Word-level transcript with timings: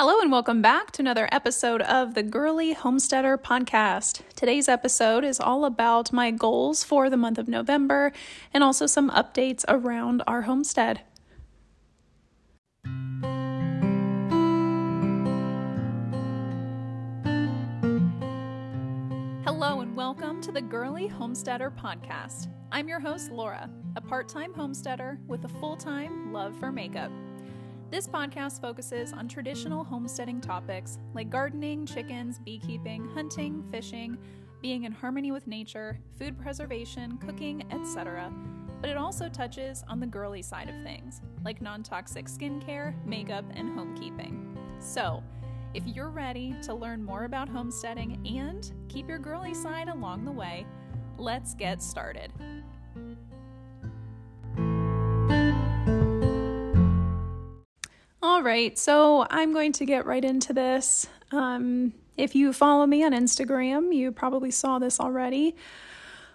Hello, 0.00 0.20
and 0.20 0.30
welcome 0.30 0.62
back 0.62 0.92
to 0.92 1.02
another 1.02 1.28
episode 1.32 1.82
of 1.82 2.14
the 2.14 2.22
Girly 2.22 2.72
Homesteader 2.72 3.36
podcast. 3.36 4.20
Today's 4.36 4.68
episode 4.68 5.24
is 5.24 5.40
all 5.40 5.64
about 5.64 6.12
my 6.12 6.30
goals 6.30 6.84
for 6.84 7.10
the 7.10 7.16
month 7.16 7.36
of 7.36 7.48
November 7.48 8.12
and 8.54 8.62
also 8.62 8.86
some 8.86 9.10
updates 9.10 9.64
around 9.66 10.22
our 10.24 10.42
homestead. 10.42 11.00
Hello, 19.44 19.80
and 19.80 19.96
welcome 19.96 20.40
to 20.42 20.52
the 20.52 20.62
Girly 20.62 21.08
Homesteader 21.08 21.72
podcast. 21.72 22.46
I'm 22.70 22.86
your 22.86 23.00
host, 23.00 23.32
Laura, 23.32 23.68
a 23.96 24.00
part 24.00 24.28
time 24.28 24.54
homesteader 24.54 25.18
with 25.26 25.44
a 25.44 25.48
full 25.48 25.76
time 25.76 26.32
love 26.32 26.56
for 26.60 26.70
makeup. 26.70 27.10
This 27.90 28.06
podcast 28.06 28.60
focuses 28.60 29.14
on 29.14 29.28
traditional 29.28 29.82
homesteading 29.82 30.42
topics 30.42 30.98
like 31.14 31.30
gardening, 31.30 31.86
chickens, 31.86 32.38
beekeeping, 32.38 33.08
hunting, 33.14 33.64
fishing, 33.70 34.18
being 34.60 34.84
in 34.84 34.92
harmony 34.92 35.32
with 35.32 35.46
nature, 35.46 35.98
food 36.18 36.38
preservation, 36.38 37.16
cooking, 37.16 37.64
etc. 37.72 38.30
But 38.82 38.90
it 38.90 38.98
also 38.98 39.30
touches 39.30 39.84
on 39.88 40.00
the 40.00 40.06
girly 40.06 40.42
side 40.42 40.68
of 40.68 40.74
things, 40.82 41.22
like 41.46 41.62
non 41.62 41.82
toxic 41.82 42.26
skincare, 42.26 42.94
makeup, 43.06 43.46
and 43.54 43.70
homekeeping. 43.70 44.54
So, 44.78 45.22
if 45.72 45.86
you're 45.86 46.10
ready 46.10 46.54
to 46.64 46.74
learn 46.74 47.02
more 47.02 47.24
about 47.24 47.48
homesteading 47.48 48.20
and 48.38 48.70
keep 48.90 49.08
your 49.08 49.18
girly 49.18 49.54
side 49.54 49.88
along 49.88 50.26
the 50.26 50.32
way, 50.32 50.66
let's 51.16 51.54
get 51.54 51.82
started. 51.82 52.34
All 58.38 58.44
right, 58.44 58.78
so 58.78 59.26
I'm 59.30 59.52
going 59.52 59.72
to 59.72 59.84
get 59.84 60.06
right 60.06 60.24
into 60.24 60.52
this. 60.52 61.08
Um, 61.32 61.92
if 62.16 62.36
you 62.36 62.52
follow 62.52 62.86
me 62.86 63.02
on 63.02 63.10
Instagram, 63.10 63.92
you 63.92 64.12
probably 64.12 64.52
saw 64.52 64.78
this 64.78 65.00
already. 65.00 65.56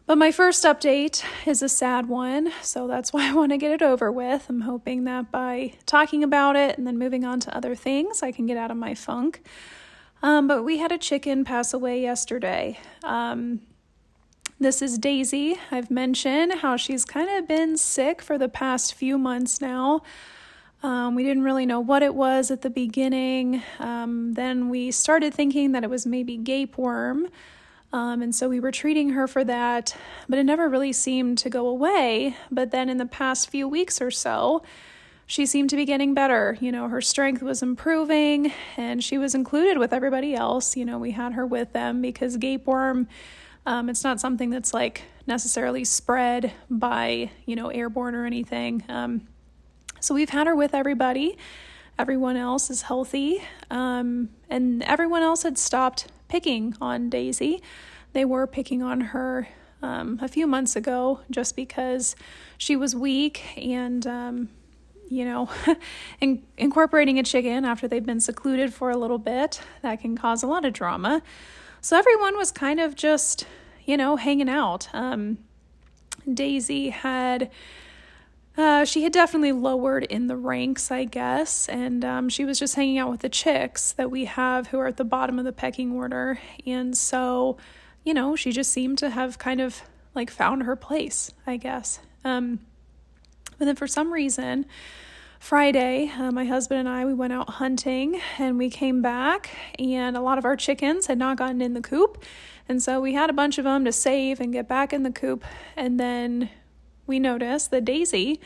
But 0.05 0.17
my 0.17 0.33
first 0.33 0.65
update 0.65 1.23
is 1.47 1.61
a 1.61 1.69
sad 1.69 2.09
one, 2.09 2.51
so 2.61 2.87
that's 2.87 3.13
why 3.13 3.29
I 3.29 3.33
want 3.33 3.53
to 3.53 3.57
get 3.57 3.71
it 3.71 3.81
over 3.81 4.11
with. 4.11 4.47
I'm 4.49 4.59
hoping 4.59 5.05
that 5.05 5.31
by 5.31 5.75
talking 5.85 6.25
about 6.25 6.57
it 6.57 6.77
and 6.77 6.85
then 6.85 6.97
moving 6.97 7.23
on 7.23 7.39
to 7.39 7.55
other 7.55 7.73
things, 7.73 8.21
I 8.21 8.33
can 8.33 8.47
get 8.47 8.57
out 8.57 8.69
of 8.69 8.75
my 8.75 8.95
funk. 8.95 9.41
Um, 10.21 10.45
but 10.45 10.63
we 10.63 10.79
had 10.79 10.91
a 10.91 10.97
chicken 10.97 11.45
pass 11.45 11.73
away 11.73 12.01
yesterday. 12.01 12.79
Um, 13.05 13.61
this 14.59 14.81
is 14.81 14.97
Daisy. 14.97 15.57
I've 15.71 15.89
mentioned 15.89 16.55
how 16.55 16.75
she's 16.75 17.05
kind 17.05 17.29
of 17.29 17.47
been 17.47 17.77
sick 17.77 18.21
for 18.21 18.37
the 18.37 18.49
past 18.49 18.93
few 18.93 19.17
months 19.17 19.61
now. 19.61 20.01
Um, 20.83 21.15
we 21.15 21.23
didn't 21.23 21.43
really 21.43 21.65
know 21.65 21.79
what 21.79 22.03
it 22.03 22.13
was 22.13 22.51
at 22.51 22.61
the 22.61 22.69
beginning. 22.69 23.63
Um, 23.79 24.33
then 24.33 24.69
we 24.69 24.91
started 24.91 25.33
thinking 25.33 25.71
that 25.71 25.83
it 25.85 25.89
was 25.89 26.05
maybe 26.05 26.35
gape 26.35 26.77
worm. 26.77 27.29
Um, 27.93 28.21
and 28.21 28.35
so 28.35 28.49
we 28.49 28.59
were 28.59 28.71
treating 28.71 29.11
her 29.11 29.27
for 29.27 29.43
that, 29.45 29.95
but 30.27 30.39
it 30.39 30.43
never 30.43 30.67
really 30.67 30.91
seemed 30.91 31.37
to 31.39 31.49
go 31.49 31.67
away. 31.67 32.35
But 32.51 32.71
then 32.71 32.89
in 32.89 32.97
the 32.97 33.05
past 33.05 33.49
few 33.49 33.67
weeks 33.67 34.01
or 34.01 34.11
so, 34.11 34.63
she 35.25 35.45
seemed 35.45 35.69
to 35.69 35.75
be 35.75 35.85
getting 35.85 36.13
better. 36.13 36.57
You 36.59 36.71
know, 36.71 36.89
her 36.89 37.01
strength 37.01 37.41
was 37.41 37.63
improving 37.63 38.51
and 38.75 39.01
she 39.01 39.17
was 39.17 39.35
included 39.35 39.77
with 39.77 39.93
everybody 39.93 40.35
else. 40.35 40.75
You 40.75 40.85
know, 40.85 40.97
we 40.97 41.11
had 41.11 41.33
her 41.33 41.45
with 41.45 41.71
them 41.71 42.01
because 42.01 42.35
gape 42.37 42.67
worm, 42.67 43.07
um, 43.65 43.89
it's 43.89 44.03
not 44.03 44.19
something 44.19 44.49
that's 44.49 44.73
like 44.73 45.03
necessarily 45.27 45.85
spread 45.85 46.51
by, 46.69 47.31
you 47.45 47.55
know, 47.55 47.69
airborne 47.69 48.15
or 48.15 48.25
anything. 48.25 48.83
So 50.03 50.13
we've 50.13 50.29
had 50.29 50.47
her 50.47 50.55
with 50.55 50.73
everybody. 50.73 51.37
Everyone 51.97 52.35
else 52.35 52.69
is 52.69 52.81
healthy. 52.81 53.41
Um, 53.71 54.29
and 54.49 54.83
everyone 54.83 55.21
else 55.21 55.43
had 55.43 55.57
stopped 55.57 56.07
picking 56.27 56.75
on 56.81 57.09
Daisy. 57.09 57.63
They 58.11 58.25
were 58.25 58.45
picking 58.45 58.83
on 58.83 58.99
her 58.99 59.47
um, 59.81 60.19
a 60.21 60.27
few 60.27 60.45
months 60.45 60.75
ago 60.75 61.21
just 61.31 61.55
because 61.55 62.17
she 62.57 62.75
was 62.75 62.93
weak 62.93 63.45
and, 63.57 64.05
um, 64.05 64.49
you 65.09 65.23
know, 65.23 65.49
in- 66.19 66.43
incorporating 66.57 67.17
a 67.17 67.23
chicken 67.23 67.63
after 67.63 67.87
they've 67.87 68.05
been 68.05 68.19
secluded 68.19 68.73
for 68.73 68.89
a 68.91 68.97
little 68.97 69.17
bit, 69.17 69.61
that 69.83 70.01
can 70.01 70.17
cause 70.17 70.43
a 70.43 70.47
lot 70.47 70.65
of 70.65 70.73
drama. 70.73 71.21
So 71.79 71.97
everyone 71.97 72.35
was 72.35 72.51
kind 72.51 72.81
of 72.81 72.95
just, 72.95 73.47
you 73.85 73.95
know, 73.95 74.17
hanging 74.17 74.49
out. 74.49 74.89
Um, 74.91 75.37
Daisy 76.31 76.89
had 76.89 77.49
uh, 78.55 78.85
she 78.85 79.03
had 79.03 79.11
definitely 79.11 79.51
lowered 79.51 80.03
in 80.03 80.27
the 80.27 80.37
ranks, 80.37 80.91
I 80.91 81.05
guess, 81.05 81.67
and 81.67 82.05
um, 82.05 82.29
she 82.29 82.45
was 82.45 82.59
just 82.59 82.75
hanging 82.75 82.99
out 82.99 83.09
with 83.09 83.21
the 83.21 83.29
chicks 83.29 83.93
that 83.93 84.11
we 84.11 84.25
have 84.25 84.67
who 84.67 84.77
are 84.79 84.87
at 84.87 84.97
the 84.97 85.03
bottom 85.03 85.39
of 85.39 85.45
the 85.45 85.51
pecking 85.51 85.93
order. 85.93 86.39
And 86.65 86.95
so, 86.95 87.57
you 88.03 88.13
know, 88.13 88.35
she 88.35 88.51
just 88.51 88.71
seemed 88.71 88.99
to 88.99 89.09
have 89.09 89.39
kind 89.39 89.59
of 89.59 89.81
like 90.13 90.29
found 90.29 90.63
her 90.63 90.75
place, 90.75 91.31
I 91.47 91.57
guess. 91.57 91.99
Um, 92.23 92.59
but 93.57 93.65
then 93.65 93.75
for 93.75 93.87
some 93.87 94.13
reason, 94.13 94.67
Friday, 95.39 96.11
uh, 96.17 96.31
my 96.31 96.45
husband 96.45 96.81
and 96.81 96.89
I 96.89 97.05
we 97.05 97.13
went 97.13 97.33
out 97.33 97.49
hunting 97.49 98.21
and 98.37 98.57
we 98.57 98.69
came 98.69 99.01
back 99.01 99.49
and 99.79 100.15
a 100.15 100.21
lot 100.21 100.37
of 100.37 100.45
our 100.45 100.55
chickens 100.55 101.07
had 101.07 101.17
not 101.17 101.37
gotten 101.37 101.61
in 101.61 101.73
the 101.73 101.81
coop. 101.81 102.23
And 102.69 102.81
so 102.81 103.01
we 103.01 103.13
had 103.13 103.29
a 103.29 103.33
bunch 103.33 103.57
of 103.57 103.65
them 103.65 103.83
to 103.83 103.91
save 103.91 104.39
and 104.39 104.53
get 104.53 104.69
back 104.69 104.93
in 104.93 105.03
the 105.03 105.11
coop 105.11 105.43
and 105.75 105.99
then 105.99 106.49
we 107.07 107.19
noticed 107.19 107.71
that 107.71 107.85
Daisy 107.85 108.39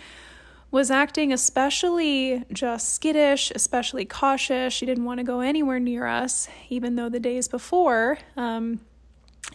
was 0.69 0.91
acting 0.91 1.31
especially 1.31 2.43
just 2.51 2.93
skittish, 2.93 3.51
especially 3.55 4.05
cautious. 4.05 4.73
She 4.73 4.85
didn't 4.85 5.05
want 5.05 5.19
to 5.19 5.23
go 5.23 5.39
anywhere 5.39 5.79
near 5.79 6.05
us, 6.05 6.49
even 6.69 6.95
though 6.95 7.09
the 7.09 7.19
days 7.19 7.47
before, 7.47 8.19
um, 8.35 8.81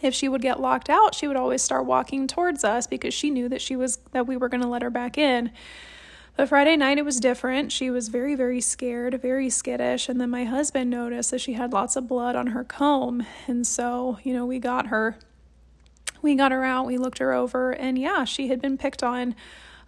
if 0.01 0.13
she 0.13 0.27
would 0.27 0.41
get 0.41 0.59
locked 0.59 0.89
out, 0.89 1.13
she 1.13 1.27
would 1.27 1.37
always 1.37 1.61
start 1.61 1.85
walking 1.85 2.27
towards 2.27 2.63
us 2.63 2.87
because 2.87 3.13
she 3.13 3.29
knew 3.29 3.47
that 3.49 3.61
she 3.61 3.75
was 3.75 3.99
that 4.11 4.25
we 4.25 4.35
were 4.35 4.49
going 4.49 4.61
to 4.61 4.67
let 4.67 4.81
her 4.81 4.89
back 4.89 5.17
in. 5.17 5.51
But 6.35 6.49
Friday 6.49 6.75
night 6.75 6.97
it 6.97 7.05
was 7.05 7.19
different. 7.19 7.71
She 7.71 7.91
was 7.91 8.07
very, 8.07 8.33
very 8.33 8.59
scared, 8.59 9.21
very 9.21 9.51
skittish. 9.51 10.09
And 10.09 10.19
then 10.19 10.31
my 10.31 10.45
husband 10.45 10.89
noticed 10.89 11.29
that 11.29 11.41
she 11.41 11.53
had 11.53 11.73
lots 11.73 11.95
of 11.95 12.07
blood 12.07 12.35
on 12.35 12.47
her 12.47 12.63
comb. 12.63 13.25
And 13.45 13.67
so, 13.67 14.17
you 14.23 14.33
know, 14.33 14.45
we 14.45 14.57
got 14.57 14.87
her 14.87 15.17
we 16.23 16.35
got 16.35 16.51
her 16.51 16.63
out, 16.63 16.87
we 16.87 16.97
looked 16.97 17.19
her 17.19 17.33
over, 17.33 17.71
and 17.71 17.99
yeah, 17.99 18.23
she 18.23 18.47
had 18.47 18.61
been 18.61 18.77
picked 18.77 19.03
on 19.03 19.35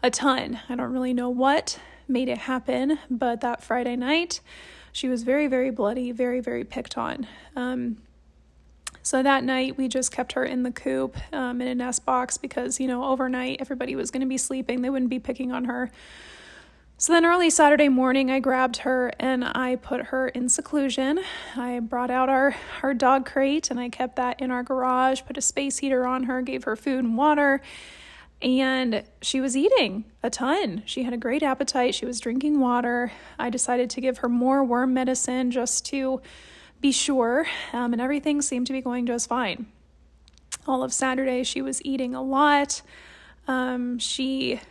a 0.03 0.11
ton. 0.11 0.59
I 0.69 0.75
don't 0.75 0.91
really 0.91 1.13
know 1.13 1.29
what 1.29 1.79
made 2.07 2.29
it 2.29 2.37
happen, 2.39 2.99
but 3.09 3.41
that 3.41 3.63
Friday 3.63 3.95
night, 3.95 4.41
she 4.91 5.09
was 5.09 5.23
very, 5.23 5.47
very 5.47 5.71
bloody, 5.71 6.11
very, 6.11 6.41
very 6.41 6.63
picked 6.63 6.97
on. 6.97 7.25
Um, 7.55 7.97
so 9.01 9.23
that 9.23 9.43
night, 9.43 9.77
we 9.77 9.87
just 9.87 10.11
kept 10.11 10.33
her 10.33 10.43
in 10.43 10.63
the 10.63 10.71
coop 10.71 11.15
um, 11.33 11.61
in 11.61 11.67
a 11.67 11.75
nest 11.75 12.05
box 12.05 12.37
because, 12.37 12.79
you 12.79 12.87
know, 12.87 13.03
overnight 13.05 13.57
everybody 13.59 13.95
was 13.95 14.11
going 14.11 14.21
to 14.21 14.27
be 14.27 14.37
sleeping. 14.37 14.81
They 14.81 14.89
wouldn't 14.89 15.09
be 15.09 15.19
picking 15.19 15.51
on 15.51 15.65
her. 15.65 15.91
So 16.97 17.11
then 17.11 17.25
early 17.25 17.49
Saturday 17.49 17.89
morning, 17.89 18.31
I 18.31 18.39
grabbed 18.39 18.77
her 18.77 19.11
and 19.19 19.43
I 19.43 19.75
put 19.75 20.07
her 20.07 20.29
in 20.29 20.47
seclusion. 20.47 21.19
I 21.57 21.81
brought 21.81 22.09
out 22.09 22.29
our, 22.29 22.55
our 22.83 22.93
dog 22.93 23.25
crate 23.25 23.69
and 23.69 23.77
I 23.77 23.89
kept 23.89 24.15
that 24.15 24.41
in 24.41 24.49
our 24.49 24.63
garage, 24.63 25.21
put 25.27 25.37
a 25.37 25.41
space 25.41 25.79
heater 25.79 26.07
on 26.07 26.23
her, 26.23 26.41
gave 26.41 26.63
her 26.63 26.77
food 26.77 27.03
and 27.03 27.17
water, 27.17 27.61
and 28.41 29.03
she 29.21 29.41
was 29.41 29.57
eating 29.57 30.05
a 30.23 30.29
ton. 30.29 30.83
She 30.85 31.03
had 31.03 31.13
a 31.13 31.17
great 31.17 31.43
appetite. 31.43 31.95
She 31.95 32.05
was 32.05 32.21
drinking 32.21 32.61
water. 32.61 33.11
I 33.37 33.49
decided 33.49 33.89
to 33.89 34.01
give 34.01 34.19
her 34.19 34.29
more 34.29 34.63
worm 34.63 34.93
medicine 34.93 35.51
just 35.51 35.85
to 35.87 36.21
be 36.79 36.93
sure, 36.93 37.45
um, 37.73 37.91
and 37.91 38.01
everything 38.01 38.41
seemed 38.41 38.67
to 38.67 38.73
be 38.73 38.81
going 38.81 39.05
just 39.05 39.27
fine. 39.27 39.65
All 40.65 40.81
of 40.81 40.93
Saturday, 40.93 41.43
she 41.43 41.61
was 41.61 41.83
eating 41.83 42.15
a 42.15 42.21
lot. 42.21 42.81
Um, 43.49 43.99
she, 43.99 44.61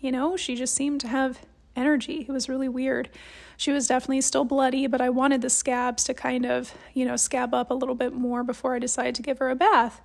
you 0.00 0.12
know, 0.12 0.36
she 0.36 0.54
just 0.54 0.74
seemed 0.74 1.00
to 1.00 1.08
have 1.08 1.40
energy. 1.76 2.24
It 2.28 2.32
was 2.32 2.48
really 2.48 2.68
weird. 2.68 3.08
She 3.56 3.72
was 3.72 3.86
definitely 3.86 4.20
still 4.20 4.44
bloody, 4.44 4.86
but 4.86 5.00
I 5.00 5.10
wanted 5.10 5.42
the 5.42 5.50
scabs 5.50 6.04
to 6.04 6.14
kind 6.14 6.44
of, 6.44 6.74
you 6.92 7.04
know, 7.04 7.16
scab 7.16 7.54
up 7.54 7.70
a 7.70 7.74
little 7.74 7.94
bit 7.94 8.12
more 8.12 8.42
before 8.42 8.74
I 8.74 8.78
decided 8.78 9.14
to 9.16 9.22
give 9.22 9.38
her 9.38 9.50
a 9.50 9.56
bath. 9.56 10.00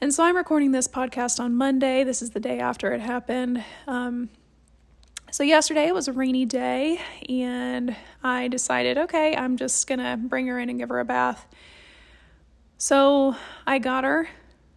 And 0.00 0.12
so 0.12 0.24
I'm 0.24 0.36
recording 0.36 0.72
this 0.72 0.88
podcast 0.88 1.40
on 1.40 1.54
Monday. 1.54 2.04
This 2.04 2.20
is 2.20 2.30
the 2.30 2.40
day 2.40 2.58
after 2.58 2.92
it 2.92 3.00
happened. 3.00 3.64
Um, 3.86 4.28
so 5.30 5.42
yesterday 5.42 5.86
it 5.86 5.94
was 5.94 6.06
a 6.06 6.12
rainy 6.12 6.44
day, 6.44 7.00
and 7.28 7.96
I 8.22 8.48
decided, 8.48 8.98
okay, 8.98 9.34
I'm 9.34 9.56
just 9.56 9.86
gonna 9.86 10.16
bring 10.16 10.46
her 10.46 10.58
in 10.58 10.68
and 10.68 10.78
give 10.78 10.90
her 10.90 11.00
a 11.00 11.04
bath. 11.04 11.46
So 12.78 13.34
I 13.66 13.78
got 13.78 14.04
her 14.04 14.28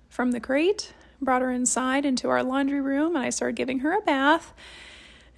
from 0.10 0.32
the 0.32 0.40
crate, 0.40 0.94
brought 1.22 1.42
her 1.42 1.52
inside 1.52 2.06
into 2.06 2.30
our 2.30 2.44
laundry 2.44 2.82
room, 2.82 3.16
and 3.16 3.26
I 3.26 3.30
started 3.30 3.56
giving 3.56 3.80
her 3.80 3.98
a 3.98 4.02
bath. 4.02 4.54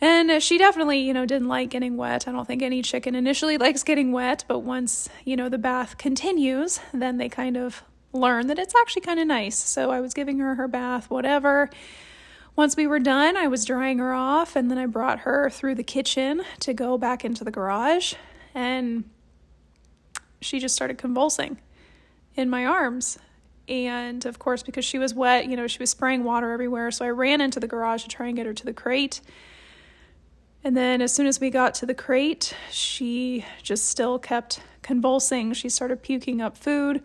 And 0.01 0.41
she 0.41 0.57
definitely, 0.57 0.99
you 0.99 1.13
know, 1.13 1.25
didn't 1.25 1.49
like 1.49 1.69
getting 1.69 1.97
wet. 1.97 2.27
I 2.27 2.31
don't 2.31 2.45
think 2.45 2.61
any 2.61 2.81
chicken 2.81 3.15
initially 3.15 3.57
likes 3.59 3.83
getting 3.83 4.11
wet, 4.11 4.45
but 4.47 4.59
once, 4.59 5.09
you 5.25 5.35
know, 5.35 5.49
the 5.49 5.57
bath 5.57 5.97
continues, 5.97 6.79
then 6.93 7.17
they 7.17 7.29
kind 7.29 7.57
of 7.57 7.83
learn 8.13 8.47
that 8.47 8.57
it's 8.57 8.73
actually 8.79 9.01
kind 9.01 9.19
of 9.19 9.27
nice. 9.27 9.57
So 9.57 9.91
I 9.91 9.99
was 9.99 10.13
giving 10.13 10.39
her 10.39 10.55
her 10.55 10.67
bath, 10.67 11.09
whatever. 11.09 11.69
Once 12.55 12.75
we 12.75 12.87
were 12.87 12.99
done, 12.99 13.37
I 13.37 13.47
was 13.47 13.63
drying 13.65 13.99
her 13.99 14.13
off, 14.13 14.55
and 14.55 14.69
then 14.69 14.77
I 14.77 14.85
brought 14.85 15.19
her 15.19 15.49
through 15.49 15.75
the 15.75 15.83
kitchen 15.83 16.41
to 16.61 16.73
go 16.73 16.97
back 16.97 17.23
into 17.23 17.43
the 17.43 17.51
garage. 17.51 18.15
And 18.53 19.05
she 20.41 20.59
just 20.59 20.75
started 20.75 20.97
convulsing 20.97 21.59
in 22.35 22.49
my 22.49 22.65
arms. 22.65 23.19
And 23.67 24.25
of 24.25 24.39
course, 24.39 24.63
because 24.63 24.83
she 24.83 24.97
was 24.97 25.13
wet, 25.13 25.47
you 25.47 25.55
know, 25.55 25.67
she 25.67 25.79
was 25.79 25.91
spraying 25.91 26.23
water 26.23 26.51
everywhere. 26.51 26.89
So 26.91 27.05
I 27.05 27.09
ran 27.09 27.39
into 27.39 27.59
the 27.59 27.67
garage 27.67 28.03
to 28.03 28.09
try 28.09 28.27
and 28.27 28.35
get 28.35 28.45
her 28.45 28.53
to 28.53 28.65
the 28.65 28.73
crate. 28.73 29.21
And 30.63 30.75
then 30.75 31.01
as 31.01 31.13
soon 31.13 31.25
as 31.25 31.39
we 31.39 31.49
got 31.49 31.73
to 31.75 31.85
the 31.85 31.93
crate, 31.93 32.53
she 32.69 33.45
just 33.63 33.85
still 33.85 34.19
kept 34.19 34.61
convulsing. 34.81 35.53
She 35.53 35.69
started 35.69 36.01
puking 36.03 36.41
up 36.41 36.57
food. 36.57 37.01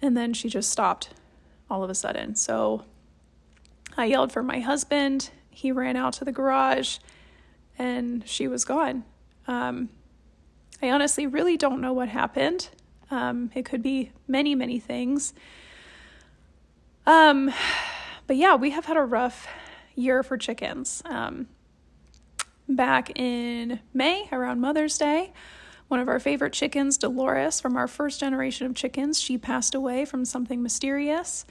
And 0.00 0.16
then 0.16 0.32
she 0.32 0.48
just 0.48 0.70
stopped 0.70 1.10
all 1.70 1.84
of 1.84 1.90
a 1.90 1.94
sudden. 1.94 2.34
So 2.34 2.84
I 3.96 4.06
yelled 4.06 4.32
for 4.32 4.42
my 4.42 4.60
husband. 4.60 5.30
He 5.50 5.72
ran 5.72 5.96
out 5.96 6.14
to 6.14 6.24
the 6.24 6.32
garage 6.32 6.98
and 7.78 8.26
she 8.26 8.48
was 8.48 8.64
gone. 8.64 9.04
Um, 9.46 9.90
I 10.80 10.90
honestly 10.90 11.26
really 11.26 11.56
don't 11.56 11.80
know 11.80 11.92
what 11.92 12.08
happened. 12.08 12.68
Um, 13.10 13.50
it 13.54 13.64
could 13.64 13.82
be 13.82 14.12
many, 14.26 14.54
many 14.54 14.78
things. 14.78 15.34
Um, 17.06 17.52
but 18.26 18.36
yeah, 18.36 18.54
we 18.54 18.70
have 18.70 18.86
had 18.86 18.96
a 18.96 19.02
rough 19.02 19.46
year 19.94 20.22
for 20.22 20.36
chickens. 20.36 21.02
Um, 21.04 21.48
back 22.68 23.18
in 23.18 23.80
May, 23.94 24.28
around 24.30 24.60
Mother's 24.60 24.98
Day, 24.98 25.32
one 25.88 26.00
of 26.00 26.08
our 26.08 26.20
favorite 26.20 26.52
chickens, 26.52 26.98
Dolores, 26.98 27.60
from 27.60 27.76
our 27.76 27.88
first 27.88 28.20
generation 28.20 28.66
of 28.66 28.74
chickens, 28.74 29.20
she 29.20 29.38
passed 29.38 29.74
away 29.74 30.04
from 30.04 30.24
something 30.24 30.62
mysterious. 30.62 31.46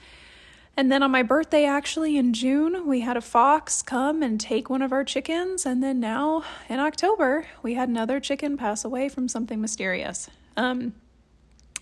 And 0.76 0.92
then 0.92 1.02
on 1.02 1.10
my 1.10 1.24
birthday, 1.24 1.64
actually 1.64 2.16
in 2.16 2.32
June, 2.32 2.86
we 2.86 3.00
had 3.00 3.16
a 3.16 3.20
fox 3.20 3.82
come 3.82 4.22
and 4.22 4.40
take 4.40 4.70
one 4.70 4.80
of 4.80 4.92
our 4.92 5.02
chickens. 5.02 5.66
And 5.66 5.82
then 5.82 5.98
now 5.98 6.44
in 6.68 6.78
October, 6.78 7.46
we 7.64 7.74
had 7.74 7.88
another 7.88 8.20
chicken 8.20 8.56
pass 8.56 8.84
away 8.84 9.08
from 9.08 9.26
something 9.26 9.60
mysterious. 9.60 10.30
Um, 10.56 10.94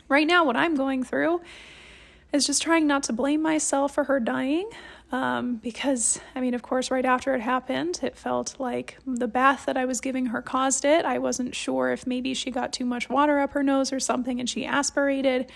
right 0.09 0.27
now, 0.27 0.47
what 0.47 0.57
I'm 0.57 0.77
going 0.77 1.05
through 1.05 1.43
is 2.33 2.47
just 2.47 2.63
trying 2.63 2.87
not 2.87 3.03
to 3.03 3.13
blame 3.13 3.43
myself 3.43 3.93
for 3.93 4.05
her 4.05 4.19
dying. 4.19 4.71
Um, 5.13 5.57
because, 5.57 6.21
I 6.35 6.41
mean, 6.41 6.55
of 6.55 6.63
course, 6.63 6.91
right 6.91 7.05
after 7.05 7.35
it 7.35 7.41
happened, 7.41 8.01
it 8.03 8.17
felt 8.17 8.59
like 8.59 8.99
the 9.07 9.29
bath 9.29 9.67
that 9.67 9.77
I 9.77 9.85
was 9.85 10.01
giving 10.01 10.27
her 10.27 10.43
caused 10.43 10.85
it. 10.85 11.05
I 11.05 11.19
wasn't 11.19 11.55
sure 11.55 11.93
if 11.93 12.07
maybe 12.07 12.35
she 12.35 12.51
got 12.51 12.73
too 12.73 12.85
much 12.85 13.09
water 13.09 13.39
up 13.39 13.53
her 13.53 13.63
nose 13.63 13.93
or 13.93 14.01
something 14.01 14.41
and 14.41 14.51
she 14.51 14.67
aspirated. 14.67 15.51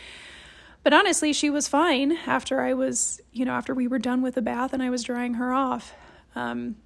But 0.85 0.93
honestly, 0.93 1.32
she 1.32 1.50
was 1.50 1.67
fine 1.67 2.12
after 2.26 2.61
I 2.61 2.75
was, 2.75 3.20
you 3.32 3.44
know, 3.44 3.52
after 3.52 3.75
we 3.75 3.88
were 3.88 3.99
done 3.99 4.23
with 4.23 4.37
the 4.37 4.43
bath 4.43 4.73
and 4.73 4.82
I 4.82 4.88
was 4.88 5.02
drying 5.02 5.35
her 5.35 5.52
off. 5.52 5.94
Um, 6.37 6.76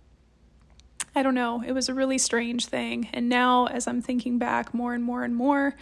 I 1.15 1.23
don't 1.23 1.35
know. 1.35 1.63
It 1.65 1.73
was 1.73 1.89
a 1.89 1.95
really 1.95 2.19
strange 2.19 2.67
thing. 2.67 3.09
And 3.13 3.29
now, 3.29 3.67
as 3.67 3.87
I'm 3.87 4.01
thinking 4.01 4.39
back 4.39 4.75
more 4.75 4.95
and 4.95 5.05
more 5.05 5.23
and 5.23 5.37
more 5.37 5.77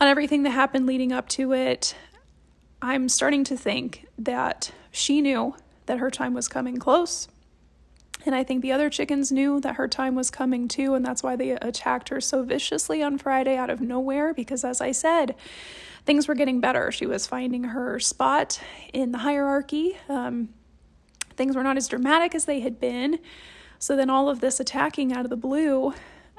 on 0.00 0.08
everything 0.08 0.42
that 0.44 0.50
happened 0.50 0.86
leading 0.86 1.12
up 1.12 1.28
to 1.30 1.52
it, 1.52 1.96
I'm 2.80 3.08
starting 3.08 3.42
to 3.44 3.56
think 3.56 4.06
that 4.18 4.70
she 4.92 5.20
knew 5.20 5.56
that 5.86 5.98
her 5.98 6.10
time 6.10 6.34
was 6.34 6.48
coming 6.48 6.78
close. 6.78 7.28
And 8.26 8.34
I 8.34 8.42
think 8.42 8.62
the 8.62 8.72
other 8.72 8.88
chickens 8.88 9.30
knew 9.30 9.60
that 9.60 9.76
her 9.76 9.86
time 9.86 10.14
was 10.14 10.30
coming 10.30 10.66
too. 10.66 10.94
And 10.94 11.04
that's 11.04 11.22
why 11.22 11.36
they 11.36 11.50
attacked 11.50 12.08
her 12.08 12.20
so 12.20 12.42
viciously 12.42 13.02
on 13.02 13.18
Friday 13.18 13.56
out 13.56 13.70
of 13.70 13.80
nowhere. 13.80 14.32
Because, 14.32 14.64
as 14.64 14.80
I 14.80 14.92
said, 14.92 15.34
things 16.06 16.26
were 16.26 16.34
getting 16.34 16.60
better. 16.60 16.90
She 16.90 17.06
was 17.06 17.26
finding 17.26 17.64
her 17.64 18.00
spot 18.00 18.60
in 18.92 19.12
the 19.12 19.18
hierarchy. 19.18 19.98
Um, 20.08 20.50
things 21.36 21.54
were 21.54 21.62
not 21.62 21.76
as 21.76 21.88
dramatic 21.88 22.34
as 22.34 22.46
they 22.46 22.60
had 22.60 22.80
been. 22.80 23.18
So 23.78 23.96
then 23.96 24.08
all 24.08 24.30
of 24.30 24.40
this 24.40 24.60
attacking 24.60 25.12
out 25.12 25.26
of 25.26 25.30
the 25.30 25.36
blue, 25.36 25.92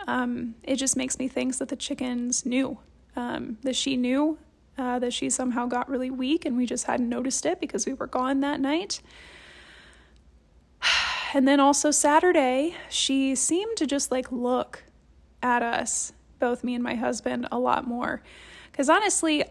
um, 0.07 0.56
it 0.63 0.77
just 0.77 0.98
makes 0.98 1.19
me 1.19 1.27
think 1.27 1.57
that 1.57 1.69
the 1.69 1.75
chickens 1.75 2.45
knew 2.45 2.80
um, 3.15 3.57
that 3.63 3.75
she 3.75 3.98
knew 3.98 4.38
uh, 4.77 5.00
that 5.00 5.13
she 5.13 5.30
somehow 5.30 5.65
got 5.65 5.89
really 5.89 6.09
weak 6.09 6.45
and 6.45 6.57
we 6.57 6.65
just 6.65 6.86
hadn't 6.86 7.07
noticed 7.07 7.45
it 7.45 7.59
because 7.59 7.86
we 7.86 7.94
were 7.94 8.07
gone 8.07 8.41
that 8.41 8.59
night. 8.59 9.01
And 11.33 11.45
then 11.45 11.59
also 11.59 11.91
Saturday, 11.91 12.75
she 12.87 13.35
seemed 13.35 13.75
to 13.75 13.85
just 13.85 14.09
like 14.09 14.31
look 14.31 14.85
at 15.43 15.61
us, 15.61 16.13
both 16.39 16.63
me 16.63 16.75
and 16.75 16.83
my 16.83 16.95
husband, 16.95 17.45
a 17.51 17.59
lot 17.59 17.85
more. 17.85 18.23
Because 18.71 18.89
honestly, 18.89 19.43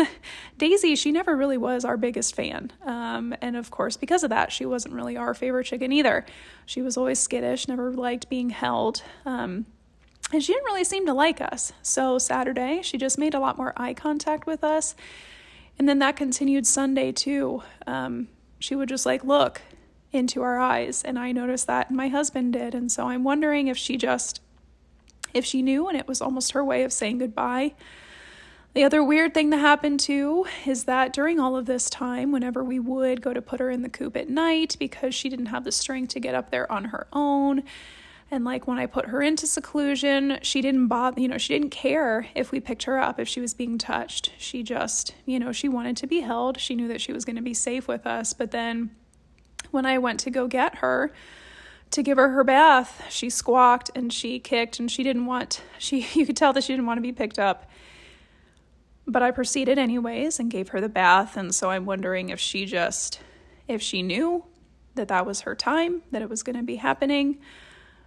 Daisy, 0.58 0.96
she 0.96 1.12
never 1.12 1.36
really 1.36 1.56
was 1.56 1.84
our 1.84 1.96
biggest 1.96 2.34
fan. 2.36 2.72
Um, 2.84 3.34
and 3.40 3.56
of 3.56 3.70
course, 3.70 3.96
because 3.96 4.22
of 4.22 4.30
that, 4.30 4.52
she 4.52 4.64
wasn't 4.64 4.94
really 4.94 5.16
our 5.16 5.34
favorite 5.34 5.64
chicken 5.64 5.92
either. 5.92 6.24
She 6.66 6.82
was 6.82 6.96
always 6.96 7.18
skittish, 7.18 7.68
never 7.68 7.92
liked 7.92 8.28
being 8.28 8.50
held. 8.50 9.02
Um, 9.24 9.66
and 10.32 10.42
she 10.42 10.52
didn't 10.52 10.66
really 10.66 10.84
seem 10.84 11.06
to 11.06 11.14
like 11.14 11.40
us. 11.40 11.72
So 11.82 12.18
Saturday, 12.18 12.80
she 12.82 12.98
just 12.98 13.18
made 13.18 13.34
a 13.34 13.38
lot 13.38 13.56
more 13.56 13.72
eye 13.76 13.94
contact 13.94 14.46
with 14.46 14.64
us. 14.64 14.96
And 15.78 15.88
then 15.88 16.00
that 16.00 16.16
continued 16.16 16.66
Sunday 16.66 17.12
too. 17.12 17.62
Um, 17.86 18.28
she 18.58 18.74
would 18.74 18.88
just 18.88 19.06
like 19.06 19.24
look 19.24 19.62
into 20.14 20.42
our 20.42 20.58
eyes. 20.58 21.02
And 21.02 21.18
I 21.18 21.32
noticed 21.32 21.66
that, 21.66 21.88
and 21.88 21.96
my 21.96 22.08
husband 22.08 22.52
did. 22.52 22.74
And 22.74 22.90
so 22.90 23.08
I'm 23.08 23.24
wondering 23.24 23.68
if 23.68 23.76
she 23.76 23.96
just, 23.96 24.40
if 25.32 25.44
she 25.44 25.62
knew 25.62 25.88
and 25.88 25.98
it 25.98 26.08
was 26.08 26.20
almost 26.20 26.52
her 26.52 26.64
way 26.64 26.84
of 26.84 26.92
saying 26.92 27.18
goodbye 27.18 27.74
the 28.74 28.82
other 28.82 29.04
weird 29.04 29.34
thing 29.34 29.50
that 29.50 29.58
happened 29.58 30.00
too 30.00 30.46
is 30.66 30.84
that 30.84 31.12
during 31.12 31.38
all 31.38 31.56
of 31.56 31.66
this 31.66 31.88
time, 31.88 32.32
whenever 32.32 32.64
we 32.64 32.80
would 32.80 33.22
go 33.22 33.32
to 33.32 33.40
put 33.40 33.60
her 33.60 33.70
in 33.70 33.82
the 33.82 33.88
coop 33.88 34.16
at 34.16 34.28
night 34.28 34.74
because 34.80 35.14
she 35.14 35.28
didn't 35.28 35.46
have 35.46 35.62
the 35.62 35.70
strength 35.70 36.12
to 36.14 36.20
get 36.20 36.34
up 36.34 36.50
there 36.50 36.70
on 36.70 36.86
her 36.86 37.06
own, 37.12 37.62
and 38.32 38.44
like 38.44 38.66
when 38.66 38.78
I 38.78 38.86
put 38.86 39.06
her 39.06 39.22
into 39.22 39.46
seclusion, 39.46 40.40
she 40.42 40.60
didn't 40.60 40.88
bother, 40.88 41.20
you 41.20 41.28
know, 41.28 41.38
she 41.38 41.54
didn't 41.54 41.70
care 41.70 42.26
if 42.34 42.50
we 42.50 42.58
picked 42.58 42.82
her 42.82 42.98
up, 42.98 43.20
if 43.20 43.28
she 43.28 43.40
was 43.40 43.54
being 43.54 43.78
touched. 43.78 44.32
She 44.38 44.64
just, 44.64 45.14
you 45.24 45.38
know, 45.38 45.52
she 45.52 45.68
wanted 45.68 45.96
to 45.98 46.08
be 46.08 46.20
held. 46.20 46.58
She 46.58 46.74
knew 46.74 46.88
that 46.88 47.00
she 47.00 47.12
was 47.12 47.24
going 47.24 47.36
to 47.36 47.42
be 47.42 47.54
safe 47.54 47.86
with 47.86 48.08
us. 48.08 48.32
But 48.32 48.50
then 48.50 48.90
when 49.74 49.84
I 49.84 49.98
went 49.98 50.20
to 50.20 50.30
go 50.30 50.46
get 50.46 50.76
her, 50.76 51.12
to 51.90 52.02
give 52.02 52.16
her 52.16 52.30
her 52.30 52.44
bath, 52.44 53.04
she 53.10 53.28
squawked 53.28 53.90
and 53.94 54.12
she 54.12 54.38
kicked 54.38 54.80
and 54.80 54.90
she 54.90 55.02
didn't 55.02 55.26
want 55.26 55.62
she 55.78 56.06
you 56.14 56.24
could 56.24 56.36
tell 56.36 56.52
that 56.54 56.64
she 56.64 56.72
didn't 56.72 56.86
want 56.86 56.98
to 56.98 57.02
be 57.02 57.12
picked 57.12 57.38
up. 57.38 57.68
But 59.06 59.22
I 59.22 59.32
proceeded 59.32 59.78
anyways 59.78 60.40
and 60.40 60.50
gave 60.50 60.68
her 60.68 60.80
the 60.80 60.88
bath. 60.88 61.36
And 61.36 61.54
so 61.54 61.68
I'm 61.68 61.84
wondering 61.84 62.30
if 62.30 62.40
she 62.40 62.64
just, 62.64 63.20
if 63.68 63.82
she 63.82 64.02
knew 64.02 64.44
that 64.94 65.08
that 65.08 65.26
was 65.26 65.42
her 65.42 65.54
time, 65.54 66.02
that 66.10 66.22
it 66.22 66.30
was 66.30 66.42
going 66.42 66.56
to 66.56 66.62
be 66.62 66.76
happening. 66.76 67.38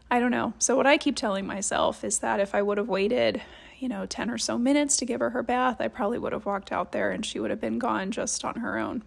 I 0.10 0.19
don't 0.19 0.31
know. 0.31 0.54
So 0.58 0.75
what 0.75 0.88
I 0.88 0.98
keep 0.98 1.16
telling 1.16 1.46
myself 1.46 2.04
is 2.04 2.19
that 2.19 2.40
if 2.40 2.56
I 2.56 2.64
would 2.64 2.80
have 2.80 2.88
waited, 2.88 3.44
you 3.78 3.90
know, 3.90 4.08
10 4.08 4.31
or 4.31 4.40
so 4.40 4.58
minutes 4.58 4.98
to 4.98 5.06
give 5.06 5.19
her 5.19 5.30
her 5.30 5.44
bath, 5.44 5.80
I 5.80 5.88
probably 5.88 6.18
would 6.18 6.33
have 6.33 6.47
walked 6.47 6.71
out 6.71 6.94
there 6.94 7.12
and 7.12 7.24
she 7.24 7.40
would 7.40 7.52
have 7.52 7.62
been 7.62 7.78
gone 7.78 8.09
just 8.09 8.44
on 8.44 8.56
her 8.56 8.80
own. 8.80 9.04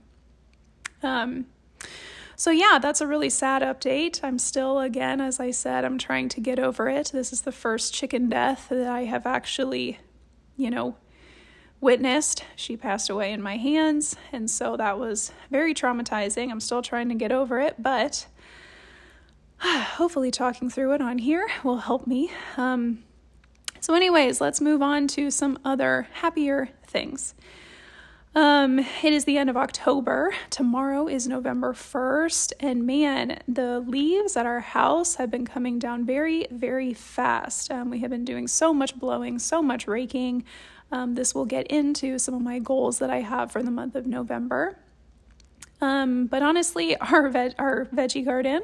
Um, 1.02 1.46
so, 2.40 2.50
yeah, 2.50 2.78
that's 2.80 3.02
a 3.02 3.06
really 3.06 3.28
sad 3.28 3.60
update. 3.60 4.20
I'm 4.22 4.38
still, 4.38 4.78
again, 4.78 5.20
as 5.20 5.38
I 5.38 5.50
said, 5.50 5.84
I'm 5.84 5.98
trying 5.98 6.30
to 6.30 6.40
get 6.40 6.58
over 6.58 6.88
it. 6.88 7.10
This 7.12 7.34
is 7.34 7.42
the 7.42 7.52
first 7.52 7.92
chicken 7.92 8.30
death 8.30 8.68
that 8.70 8.86
I 8.86 9.04
have 9.04 9.26
actually, 9.26 9.98
you 10.56 10.70
know, 10.70 10.96
witnessed. 11.82 12.46
She 12.56 12.78
passed 12.78 13.10
away 13.10 13.30
in 13.30 13.42
my 13.42 13.58
hands, 13.58 14.16
and 14.32 14.50
so 14.50 14.74
that 14.78 14.98
was 14.98 15.32
very 15.50 15.74
traumatizing. 15.74 16.50
I'm 16.50 16.60
still 16.60 16.80
trying 16.80 17.10
to 17.10 17.14
get 17.14 17.30
over 17.30 17.60
it, 17.60 17.74
but 17.78 18.26
hopefully, 19.58 20.30
talking 20.30 20.70
through 20.70 20.94
it 20.94 21.02
on 21.02 21.18
here 21.18 21.46
will 21.62 21.80
help 21.80 22.06
me. 22.06 22.30
Um, 22.56 23.02
so, 23.80 23.92
anyways, 23.92 24.40
let's 24.40 24.62
move 24.62 24.80
on 24.80 25.08
to 25.08 25.30
some 25.30 25.58
other 25.62 26.08
happier 26.10 26.70
things. 26.86 27.34
Um, 28.32 28.78
it 28.78 29.12
is 29.12 29.24
the 29.24 29.38
end 29.38 29.50
of 29.50 29.56
October. 29.56 30.32
Tomorrow 30.50 31.08
is 31.08 31.26
November 31.26 31.72
1st, 31.72 32.52
and 32.60 32.86
man, 32.86 33.40
the 33.48 33.80
leaves 33.80 34.36
at 34.36 34.46
our 34.46 34.60
house 34.60 35.16
have 35.16 35.32
been 35.32 35.44
coming 35.44 35.80
down 35.80 36.06
very, 36.06 36.46
very 36.48 36.94
fast. 36.94 37.72
Um, 37.72 37.90
we 37.90 37.98
have 38.00 38.10
been 38.10 38.24
doing 38.24 38.46
so 38.46 38.72
much 38.72 38.94
blowing, 38.94 39.40
so 39.40 39.60
much 39.60 39.88
raking. 39.88 40.44
Um, 40.92 41.16
this 41.16 41.34
will 41.34 41.44
get 41.44 41.66
into 41.66 42.20
some 42.20 42.34
of 42.34 42.40
my 42.40 42.60
goals 42.60 43.00
that 43.00 43.10
I 43.10 43.20
have 43.20 43.50
for 43.50 43.64
the 43.64 43.70
month 43.72 43.96
of 43.96 44.06
November. 44.06 44.78
Um, 45.80 46.26
but 46.26 46.40
honestly, 46.40 46.96
our 47.00 47.28
veg- 47.28 47.56
our 47.58 47.86
veggie 47.86 48.24
garden, 48.24 48.60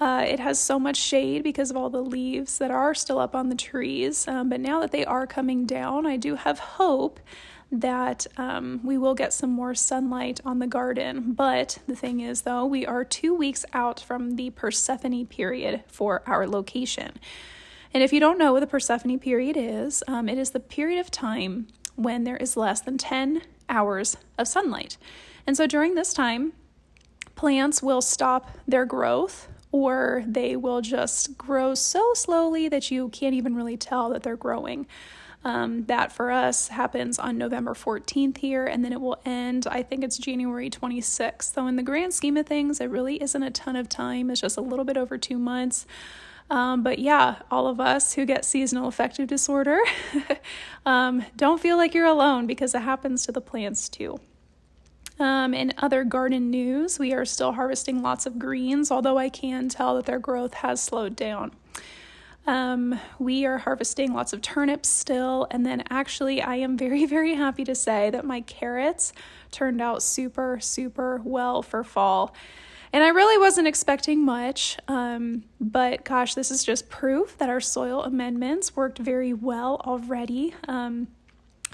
uh, 0.00 0.24
it 0.26 0.40
has 0.40 0.58
so 0.58 0.78
much 0.78 0.96
shade 0.96 1.42
because 1.42 1.70
of 1.70 1.76
all 1.76 1.90
the 1.90 2.02
leaves 2.02 2.56
that 2.58 2.70
are 2.70 2.94
still 2.94 3.18
up 3.18 3.34
on 3.34 3.50
the 3.50 3.56
trees. 3.56 4.26
Um, 4.26 4.48
but 4.48 4.60
now 4.60 4.80
that 4.80 4.90
they 4.90 5.04
are 5.04 5.26
coming 5.26 5.66
down, 5.66 6.06
I 6.06 6.16
do 6.16 6.36
have 6.36 6.58
hope 6.58 7.20
that 7.70 8.26
um, 8.36 8.80
we 8.84 8.96
will 8.96 9.14
get 9.14 9.32
some 9.32 9.50
more 9.50 9.74
sunlight 9.74 10.40
on 10.44 10.58
the 10.58 10.66
garden. 10.66 11.32
But 11.32 11.78
the 11.86 11.96
thing 11.96 12.20
is, 12.20 12.42
though, 12.42 12.64
we 12.64 12.86
are 12.86 13.04
two 13.04 13.34
weeks 13.34 13.64
out 13.72 14.00
from 14.00 14.36
the 14.36 14.50
Persephone 14.50 15.26
period 15.26 15.82
for 15.86 16.22
our 16.26 16.46
location. 16.46 17.18
And 17.92 18.02
if 18.02 18.12
you 18.12 18.20
don't 18.20 18.38
know 18.38 18.52
what 18.52 18.60
the 18.60 18.66
Persephone 18.66 19.18
period 19.18 19.56
is, 19.56 20.04
um, 20.06 20.28
it 20.28 20.38
is 20.38 20.50
the 20.50 20.60
period 20.60 21.00
of 21.00 21.10
time 21.10 21.66
when 21.96 22.24
there 22.24 22.36
is 22.36 22.56
less 22.56 22.80
than 22.80 22.98
10 22.98 23.42
hours 23.68 24.16
of 24.38 24.46
sunlight. 24.46 24.96
And 25.46 25.56
so 25.56 25.66
during 25.66 25.94
this 25.94 26.12
time, 26.12 26.52
plants 27.34 27.82
will 27.82 28.02
stop 28.02 28.50
their 28.66 28.84
growth 28.84 29.48
or 29.72 30.22
they 30.26 30.56
will 30.56 30.80
just 30.80 31.36
grow 31.36 31.74
so 31.74 32.14
slowly 32.14 32.68
that 32.68 32.90
you 32.90 33.08
can't 33.10 33.34
even 33.34 33.54
really 33.54 33.76
tell 33.76 34.10
that 34.10 34.22
they're 34.22 34.36
growing. 34.36 34.86
Um, 35.44 35.84
that 35.84 36.10
for 36.10 36.30
us 36.32 36.68
happens 36.68 37.18
on 37.18 37.38
November 37.38 37.72
14th 37.72 38.38
here, 38.38 38.66
and 38.66 38.84
then 38.84 38.92
it 38.92 39.00
will 39.00 39.20
end, 39.24 39.66
I 39.70 39.82
think 39.82 40.02
it's 40.02 40.18
January 40.18 40.68
26th. 40.68 41.54
So, 41.54 41.66
in 41.68 41.76
the 41.76 41.84
grand 41.84 42.14
scheme 42.14 42.36
of 42.36 42.46
things, 42.46 42.80
it 42.80 42.86
really 42.86 43.22
isn't 43.22 43.42
a 43.42 43.50
ton 43.50 43.76
of 43.76 43.88
time, 43.88 44.30
it's 44.30 44.40
just 44.40 44.56
a 44.56 44.60
little 44.62 44.84
bit 44.84 44.96
over 44.96 45.16
two 45.16 45.38
months. 45.38 45.86
Um, 46.48 46.82
but 46.82 46.98
yeah, 46.98 47.36
all 47.50 47.66
of 47.66 47.80
us 47.80 48.14
who 48.14 48.24
get 48.24 48.44
seasonal 48.44 48.88
affective 48.88 49.26
disorder, 49.28 49.78
um, 50.86 51.24
don't 51.36 51.60
feel 51.60 51.76
like 51.76 51.94
you're 51.94 52.06
alone 52.06 52.46
because 52.46 52.74
it 52.74 52.82
happens 52.82 53.26
to 53.26 53.32
the 53.32 53.40
plants 53.40 53.88
too. 53.88 54.20
Um, 55.18 55.54
in 55.54 55.72
other 55.78 56.04
garden 56.04 56.50
news, 56.50 56.98
we 56.98 57.12
are 57.14 57.24
still 57.24 57.52
harvesting 57.52 58.02
lots 58.02 58.26
of 58.26 58.38
greens, 58.38 58.90
although 58.90 59.16
I 59.16 59.28
can 59.28 59.68
tell 59.68 59.96
that 59.96 60.06
their 60.06 60.18
growth 60.18 60.54
has 60.54 60.82
slowed 60.82 61.16
down. 61.16 61.52
Um, 62.46 63.00
we 63.18 63.44
are 63.44 63.58
harvesting 63.58 64.12
lots 64.12 64.32
of 64.32 64.40
turnips 64.40 64.88
still, 64.88 65.46
and 65.50 65.66
then 65.66 65.82
actually, 65.90 66.40
I 66.40 66.56
am 66.56 66.76
very, 66.76 67.04
very 67.06 67.34
happy 67.34 67.64
to 67.64 67.74
say 67.74 68.10
that 68.10 68.24
my 68.24 68.40
carrots 68.42 69.12
turned 69.50 69.80
out 69.80 70.02
super, 70.02 70.58
super 70.60 71.20
well 71.24 71.62
for 71.62 71.82
fall. 71.82 72.34
And 72.92 73.02
I 73.02 73.08
really 73.08 73.36
wasn't 73.36 73.66
expecting 73.66 74.24
much, 74.24 74.78
um, 74.88 75.44
but 75.60 76.04
gosh, 76.04 76.34
this 76.34 76.50
is 76.50 76.64
just 76.64 76.88
proof 76.88 77.36
that 77.38 77.48
our 77.48 77.60
soil 77.60 78.02
amendments 78.02 78.76
worked 78.76 78.98
very 78.98 79.32
well 79.32 79.82
already. 79.84 80.54
Um, 80.68 81.08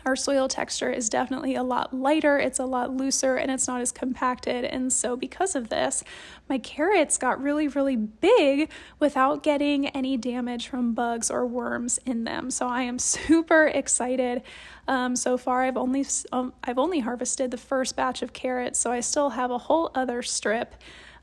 our 0.05 0.17
soil 0.17 0.49
texture 0.49 0.91
is 0.91 1.09
definitely 1.09 1.55
a 1.55 1.63
lot 1.63 1.95
lighter, 1.95 2.39
it's 2.39 2.59
a 2.59 2.65
lot 2.65 2.95
looser, 2.95 3.37
and 3.37 3.51
it's 3.51 3.69
not 3.69 3.81
as 3.81 3.93
compacted. 3.93 4.65
And 4.65 4.93
so, 4.93 5.17
because 5.17 5.55
of 5.55 5.69
this, 5.69 6.03
my 6.49 6.59
carrots 6.59 7.19
got 7.19 7.41
really, 7.41 7.69
really 7.69 7.97
big 7.97 8.71
without 8.99 9.43
getting 9.43 9.89
any 9.89 10.17
damage 10.17 10.69
from 10.69 10.93
bugs 10.95 11.31
or 11.31 11.47
worms 11.47 11.99
in 12.05 12.25
them. 12.25 12.51
So, 12.51 12.67
I 12.67 12.83
am 12.83 12.99
super 13.01 13.67
excited. 13.67 14.43
Um, 14.89 15.15
so 15.15 15.39
far, 15.39 15.63
I've 15.63 15.77
only 15.77 16.05
um, 16.33 16.53
I've 16.65 16.79
only 16.79 17.01
harvested 17.01 17.51
the 17.51 17.57
first 17.57 17.97
batch 17.97 18.23
of 18.23 18.33
carrots, 18.33 18.79
so 18.79 18.91
I 18.91 19.01
still 19.01 19.31
have 19.31 19.51
a 19.51 19.59
whole 19.59 19.91
other 19.95 20.23
strip 20.23 20.75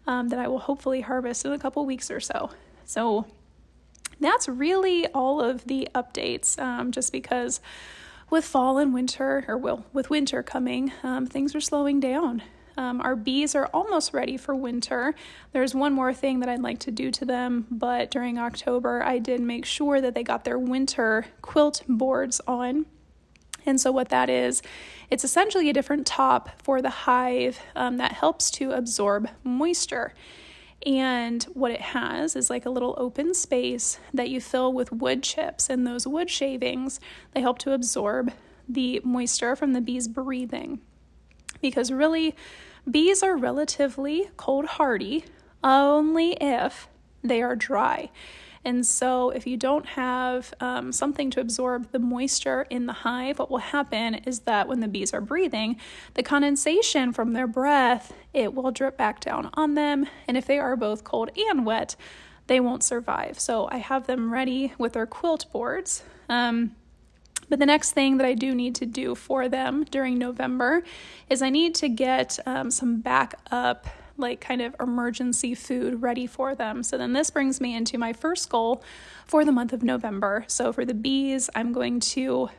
um, 0.07 0.29
that 0.29 0.39
I 0.39 0.47
will 0.47 0.59
hopefully 0.59 1.01
harvest 1.01 1.45
in 1.45 1.51
a 1.51 1.59
couple 1.59 1.85
weeks 1.85 2.09
or 2.09 2.19
so. 2.19 2.51
So, 2.85 3.25
that's 4.19 4.47
really 4.47 5.07
all 5.07 5.41
of 5.41 5.65
the 5.65 5.87
updates, 5.95 6.59
um, 6.59 6.91
just 6.91 7.11
because 7.11 7.61
with 8.29 8.45
fall 8.45 8.77
and 8.77 8.93
winter, 8.93 9.45
or 9.47 9.57
well, 9.57 9.85
with 9.93 10.09
winter 10.09 10.43
coming, 10.43 10.91
um, 11.03 11.25
things 11.25 11.55
are 11.55 11.61
slowing 11.61 11.99
down. 11.99 12.43
Um, 12.77 13.01
our 13.01 13.15
bees 13.15 13.55
are 13.55 13.67
almost 13.73 14.13
ready 14.13 14.37
for 14.37 14.55
winter. 14.55 15.13
There's 15.51 15.75
one 15.75 15.91
more 15.91 16.13
thing 16.13 16.39
that 16.39 16.47
I'd 16.47 16.61
like 16.61 16.79
to 16.79 16.91
do 16.91 17.11
to 17.11 17.25
them, 17.25 17.67
but 17.69 18.09
during 18.09 18.37
October, 18.37 19.03
I 19.03 19.19
did 19.19 19.41
make 19.41 19.65
sure 19.65 19.99
that 19.99 20.15
they 20.15 20.23
got 20.23 20.45
their 20.45 20.57
winter 20.57 21.25
quilt 21.41 21.83
boards 21.89 22.39
on. 22.47 22.85
And 23.65 23.81
so, 23.81 23.91
what 23.91 24.09
that 24.09 24.29
is, 24.29 24.61
it's 25.09 25.25
essentially 25.25 25.69
a 25.69 25.73
different 25.73 26.07
top 26.07 26.61
for 26.61 26.81
the 26.81 26.89
hive 26.89 27.59
um, 27.75 27.97
that 27.97 28.13
helps 28.13 28.49
to 28.51 28.71
absorb 28.71 29.27
moisture. 29.43 30.13
And 30.85 31.43
what 31.53 31.71
it 31.71 31.81
has 31.81 32.35
is 32.35 32.49
like 32.49 32.65
a 32.65 32.69
little 32.69 32.95
open 32.97 33.33
space 33.33 33.99
that 34.13 34.29
you 34.29 34.39
fill 34.39 34.71
with 34.71 34.91
wood 34.91 35.23
chips, 35.23 35.69
and 35.69 35.85
those 35.85 36.07
wood 36.07 36.29
shavings 36.29 36.99
they 37.33 37.41
help 37.41 37.59
to 37.59 37.73
absorb 37.73 38.31
the 38.67 39.01
moisture 39.03 39.55
from 39.55 39.73
the 39.73 39.81
bees' 39.81 40.07
breathing. 40.07 40.79
Because 41.61 41.91
really, 41.91 42.35
bees 42.89 43.21
are 43.23 43.35
relatively 43.35 44.29
cold 44.37 44.65
hardy 44.65 45.25
only 45.63 46.37
if 46.39 46.87
they 47.23 47.41
are 47.41 47.55
dry. 47.55 48.09
And 48.65 48.85
so, 48.85 49.29
if 49.29 49.47
you 49.47 49.57
don't 49.57 49.85
have 49.85 50.53
um, 50.59 50.91
something 50.91 51.29
to 51.31 51.39
absorb 51.39 51.91
the 51.91 51.99
moisture 51.99 52.65
in 52.69 52.85
the 52.85 52.93
hive, 52.93 53.39
what 53.39 53.49
will 53.49 53.59
happen 53.59 54.15
is 54.15 54.39
that 54.41 54.67
when 54.67 54.81
the 54.81 54.87
bees 54.87 55.13
are 55.13 55.21
breathing, 55.21 55.77
the 56.15 56.23
condensation 56.23 57.13
from 57.13 57.33
their 57.33 57.47
breath 57.47 58.13
it 58.33 58.53
will 58.53 58.71
drip 58.71 58.97
back 58.97 59.19
down 59.19 59.49
on 59.53 59.73
them. 59.73 60.05
And 60.27 60.37
if 60.37 60.45
they 60.45 60.59
are 60.59 60.75
both 60.75 61.03
cold 61.03 61.31
and 61.35 61.65
wet, 61.65 61.95
they 62.47 62.59
won't 62.59 62.83
survive. 62.83 63.39
So 63.39 63.67
I 63.71 63.77
have 63.77 64.07
them 64.07 64.31
ready 64.31 64.73
with 64.77 64.93
their 64.93 65.05
quilt 65.05 65.45
boards. 65.51 66.03
Um, 66.27 66.75
but 67.47 67.59
the 67.59 67.65
next 67.65 67.91
thing 67.93 68.17
that 68.17 68.27
I 68.27 68.35
do 68.35 68.53
need 68.53 68.75
to 68.75 68.85
do 68.85 69.15
for 69.15 69.49
them 69.49 69.83
during 69.85 70.17
November 70.19 70.83
is 71.29 71.41
I 71.41 71.49
need 71.49 71.73
to 71.75 71.89
get 71.89 72.37
um, 72.45 72.69
some 72.69 73.01
backup 73.01 73.87
like 74.19 74.41
kind 74.41 74.61
of 74.61 74.75
emergency 74.79 75.55
food 75.55 76.01
ready 76.01 76.27
for 76.27 76.55
them. 76.55 76.83
So 76.83 76.97
then 76.97 77.13
this 77.13 77.29
brings 77.29 77.59
me 77.59 77.75
into 77.75 77.97
my 77.97 78.13
first 78.13 78.49
goal 78.49 78.83
for 79.25 79.45
the 79.45 79.51
month 79.51 79.73
of 79.73 79.83
November. 79.83 80.45
So 80.47 80.71
for 80.73 80.85
the 80.85 80.93
bees, 80.93 81.49
I'm 81.55 81.73
going 81.73 81.99
to 82.01 82.49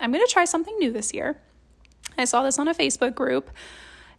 I'm 0.00 0.12
going 0.12 0.24
to 0.24 0.32
try 0.32 0.44
something 0.44 0.76
new 0.78 0.92
this 0.92 1.12
year. 1.12 1.40
I 2.16 2.24
saw 2.24 2.42
this 2.42 2.58
on 2.58 2.68
a 2.68 2.74
Facebook 2.74 3.14
group 3.14 3.50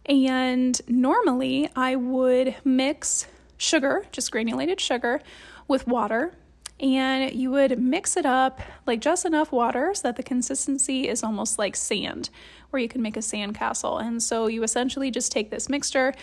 and 0.06 0.80
normally 0.88 1.70
I 1.74 1.96
would 1.96 2.56
mix 2.64 3.26
sugar, 3.56 4.06
just 4.12 4.30
granulated 4.30 4.80
sugar 4.80 5.20
with 5.68 5.86
water 5.86 6.34
and 6.80 7.32
you 7.34 7.50
would 7.50 7.78
mix 7.78 8.16
it 8.16 8.24
up 8.24 8.60
like 8.86 9.00
just 9.00 9.26
enough 9.26 9.52
water 9.52 9.92
so 9.94 10.08
that 10.08 10.16
the 10.16 10.22
consistency 10.22 11.08
is 11.08 11.22
almost 11.22 11.58
like 11.58 11.76
sand, 11.76 12.30
where 12.70 12.80
you 12.80 12.88
can 12.88 13.02
make 13.02 13.16
a 13.16 13.22
sand 13.22 13.54
castle. 13.54 13.98
And 13.98 14.22
so 14.22 14.46
you 14.46 14.62
essentially 14.62 15.10
just 15.10 15.30
take 15.30 15.50
this 15.50 15.68
mixture 15.68 16.14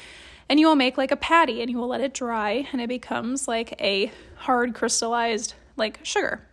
and 0.49 0.59
you 0.59 0.67
will 0.67 0.75
make 0.75 0.97
like 0.97 1.11
a 1.11 1.17
patty 1.17 1.61
and 1.61 1.69
you 1.69 1.77
will 1.77 1.87
let 1.87 2.01
it 2.01 2.13
dry 2.13 2.67
and 2.71 2.81
it 2.81 2.87
becomes 2.87 3.47
like 3.47 3.79
a 3.81 4.11
hard 4.35 4.73
crystallized 4.73 5.53
like 5.75 5.99
sugar. 6.03 6.47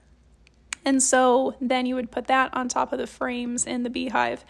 And 0.85 1.03
so 1.03 1.55
then 1.61 1.87
you 1.87 1.95
would 1.95 2.11
put 2.11 2.27
that 2.27 2.53
on 2.55 2.69
top 2.69 2.93
of 2.93 2.99
the 2.99 3.07
frames 3.07 3.67
in 3.67 3.83
the 3.83 3.91
beehive. 3.91 4.45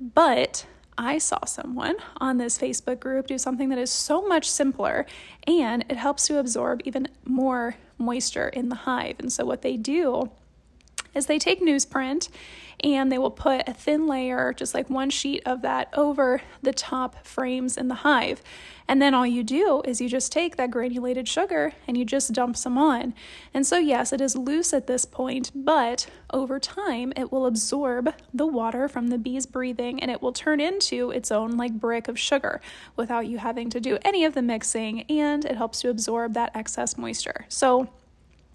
But 0.00 0.66
I 0.98 1.18
saw 1.18 1.44
someone 1.46 1.96
on 2.18 2.36
this 2.36 2.58
Facebook 2.58 3.00
group 3.00 3.26
do 3.26 3.38
something 3.38 3.70
that 3.70 3.78
is 3.78 3.90
so 3.90 4.26
much 4.26 4.50
simpler 4.50 5.06
and 5.46 5.84
it 5.88 5.96
helps 5.96 6.26
to 6.26 6.38
absorb 6.38 6.82
even 6.84 7.08
more 7.24 7.76
moisture 7.96 8.48
in 8.48 8.68
the 8.68 8.74
hive. 8.74 9.16
And 9.18 9.32
so, 9.32 9.44
what 9.44 9.62
they 9.62 9.76
do 9.76 10.30
is 11.14 11.26
they 11.26 11.38
take 11.38 11.60
newsprint 11.60 12.28
and 12.82 13.12
they 13.12 13.18
will 13.18 13.30
put 13.30 13.68
a 13.68 13.74
thin 13.74 14.06
layer, 14.06 14.52
just 14.52 14.74
like 14.74 14.90
one 14.90 15.10
sheet 15.10 15.42
of 15.46 15.62
that, 15.62 15.88
over 15.96 16.40
the 16.62 16.72
top 16.72 17.24
frames 17.24 17.76
in 17.76 17.88
the 17.88 17.96
hive. 17.96 18.42
And 18.88 19.00
then 19.00 19.14
all 19.14 19.26
you 19.26 19.44
do 19.44 19.80
is 19.84 20.00
you 20.00 20.08
just 20.08 20.32
take 20.32 20.56
that 20.56 20.70
granulated 20.70 21.28
sugar 21.28 21.72
and 21.86 21.96
you 21.96 22.04
just 22.04 22.32
dump 22.32 22.56
some 22.56 22.76
on. 22.76 23.14
And 23.54 23.66
so, 23.66 23.78
yes, 23.78 24.12
it 24.12 24.20
is 24.20 24.36
loose 24.36 24.72
at 24.72 24.86
this 24.86 25.04
point, 25.04 25.52
but 25.54 26.08
over 26.32 26.58
time 26.58 27.12
it 27.16 27.30
will 27.30 27.46
absorb 27.46 28.12
the 28.34 28.46
water 28.46 28.88
from 28.88 29.08
the 29.08 29.18
bees 29.18 29.46
breathing 29.46 30.02
and 30.02 30.10
it 30.10 30.20
will 30.20 30.32
turn 30.32 30.60
into 30.60 31.10
its 31.10 31.30
own 31.30 31.56
like 31.56 31.72
brick 31.72 32.08
of 32.08 32.18
sugar 32.18 32.60
without 32.96 33.26
you 33.26 33.38
having 33.38 33.70
to 33.70 33.80
do 33.80 33.98
any 34.04 34.24
of 34.24 34.34
the 34.34 34.42
mixing 34.42 35.02
and 35.02 35.44
it 35.44 35.56
helps 35.56 35.80
to 35.80 35.88
absorb 35.88 36.34
that 36.34 36.54
excess 36.54 36.98
moisture. 36.98 37.46
So, 37.48 37.88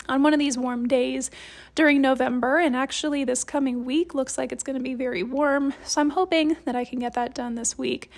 on 0.08 0.24
one 0.24 0.34
of 0.34 0.40
these 0.40 0.58
warm 0.58 0.88
days 0.88 1.30
during 1.76 2.02
November. 2.02 2.58
And 2.60 2.76
actually, 2.76 3.24
this 3.24 3.44
coming 3.44 3.86
week 3.86 4.14
looks 4.14 4.38
like 4.38 4.52
it's 4.52 4.64
going 4.64 4.78
to 4.78 4.84
be 4.84 4.94
very 4.94 5.24
warm. 5.24 5.74
So 5.84 6.02
I'm 6.02 6.12
hoping 6.12 6.58
that 6.66 6.76
I 6.76 6.86
can 6.86 7.00
get 7.00 7.14
that 7.14 7.34
done 7.34 7.56
this 7.56 7.78
week. 7.78 8.10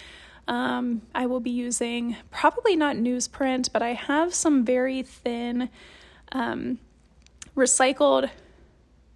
Um, 0.47 1.03
I 1.13 1.27
will 1.27 1.39
be 1.39 1.51
using 1.51 2.15
probably 2.31 2.75
not 2.75 2.95
newsprint, 2.95 3.71
but 3.71 3.83
I 3.83 3.93
have 3.93 4.33
some 4.33 4.65
very 4.65 5.03
thin 5.03 5.69
um, 6.31 6.79
recycled. 7.55 8.29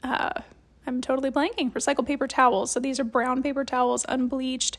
Uh, 0.03 0.42
I'm 0.86 1.01
totally 1.01 1.32
blanking. 1.32 1.72
Recycled 1.72 2.06
paper 2.06 2.27
towels. 2.27 2.72
So 2.72 2.80
these 2.80 3.00
are 3.00 3.03
brown 3.03 3.42
paper 3.42 3.63
towels, 3.63 4.06
unbleached, 4.08 4.77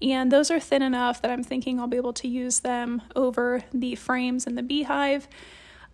and 0.00 0.32
those 0.32 0.50
are 0.50 0.58
thin 0.58 0.82
enough 0.82 1.22
that 1.22 1.30
I'm 1.30 1.44
thinking 1.44 1.78
I'll 1.78 1.86
be 1.86 1.96
able 1.96 2.14
to 2.14 2.28
use 2.28 2.60
them 2.60 3.02
over 3.14 3.62
the 3.72 3.94
frames 3.94 4.46
in 4.46 4.54
the 4.54 4.62
beehive. 4.62 5.28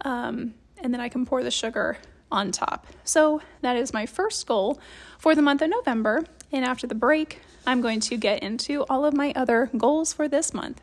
Um, 0.03 0.55
and 0.83 0.93
then 0.93 1.01
I 1.01 1.09
can 1.09 1.27
pour 1.27 1.43
the 1.43 1.51
sugar 1.51 1.99
on 2.31 2.53
top. 2.53 2.87
So 3.05 3.41
that 3.63 3.77
is 3.77 3.93
my 3.93 4.07
first 4.07 4.47
goal 4.47 4.81
for 5.19 5.35
the 5.35 5.43
month 5.43 5.63
of 5.63 5.71
November. 5.71 6.25
And 6.53 6.65
after 6.65 6.87
the 6.87 6.95
break, 6.95 7.41
I'm 7.67 7.81
going 7.81 8.01
to 8.01 8.17
get 8.17 8.43
into 8.43 8.85
all 8.85 9.05
of 9.05 9.15
my 9.15 9.33
other 9.37 9.71
goals 9.77 10.13
for 10.13 10.29
this 10.29 10.55
month. 10.55 10.81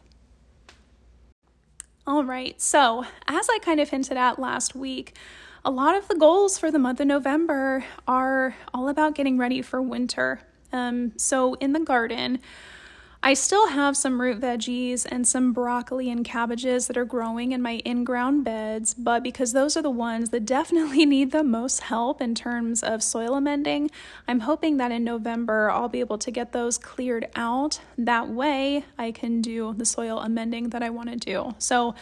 All 2.07 2.23
right, 2.23 2.61
so 2.61 3.03
as 3.27 3.49
I 3.49 3.57
kind 3.63 3.79
of 3.79 3.89
hinted 3.89 4.17
at 4.17 4.37
last 4.37 4.75
week, 4.75 5.17
a 5.63 5.71
lot 5.71 5.95
of 5.95 6.07
the 6.07 6.13
goals 6.13 6.59
for 6.59 6.69
the 6.69 6.77
month 6.77 6.99
of 6.99 7.07
November 7.07 7.83
are 8.07 8.55
all 8.71 8.87
about 8.89 9.15
getting 9.15 9.39
ready 9.39 9.63
for 9.63 9.81
winter. 9.81 10.41
Um, 10.71 11.13
so 11.17 11.55
in 11.55 11.73
the 11.73 11.79
garden, 11.79 12.39
I 13.27 13.34
still 13.34 13.70
have 13.70 13.98
some 13.98 14.22
root 14.22 14.39
veggies 14.39 15.03
and 15.10 15.27
some 15.27 15.51
broccoli 15.51 16.12
and 16.12 16.24
cabbages 16.24 16.86
that 16.86 16.96
are 16.96 17.05
growing 17.05 17.53
in 17.53 17.62
my 17.63 17.82
in 17.84 18.03
ground 18.03 18.44
beds, 18.44 18.94
but 18.94 19.24
because 19.24 19.51
those 19.51 19.75
are 19.75 19.82
the 19.82 19.89
ones 19.89 20.29
that 20.29 20.46
definitely 20.46 21.08
need 21.08 21.32
the 21.32 21.44
most 21.44 21.79
help 21.79 22.22
in 22.22 22.36
terms 22.36 22.84
of 22.84 23.01
soil 23.01 23.34
amending, 23.34 23.89
I'm 24.27 24.41
hoping 24.41 24.77
that 24.77 24.91
in 24.91 25.03
November 25.03 25.72
I'll 25.72 25.89
be 25.89 26.01
able 26.01 26.20
to 26.20 26.29
get 26.29 26.51
those 26.51 26.77
cleared 26.77 27.27
out. 27.36 27.79
That 27.98 28.29
way 28.29 28.86
I 28.96 29.12
can 29.12 29.41
do 29.41 29.74
the 29.74 29.86
soil 29.86 30.20
amending 30.20 30.70
that 30.70 30.84
I 30.84 30.91
want 30.91 31.10
to 31.10 31.15
do. 31.15 31.55
So, 31.58 31.96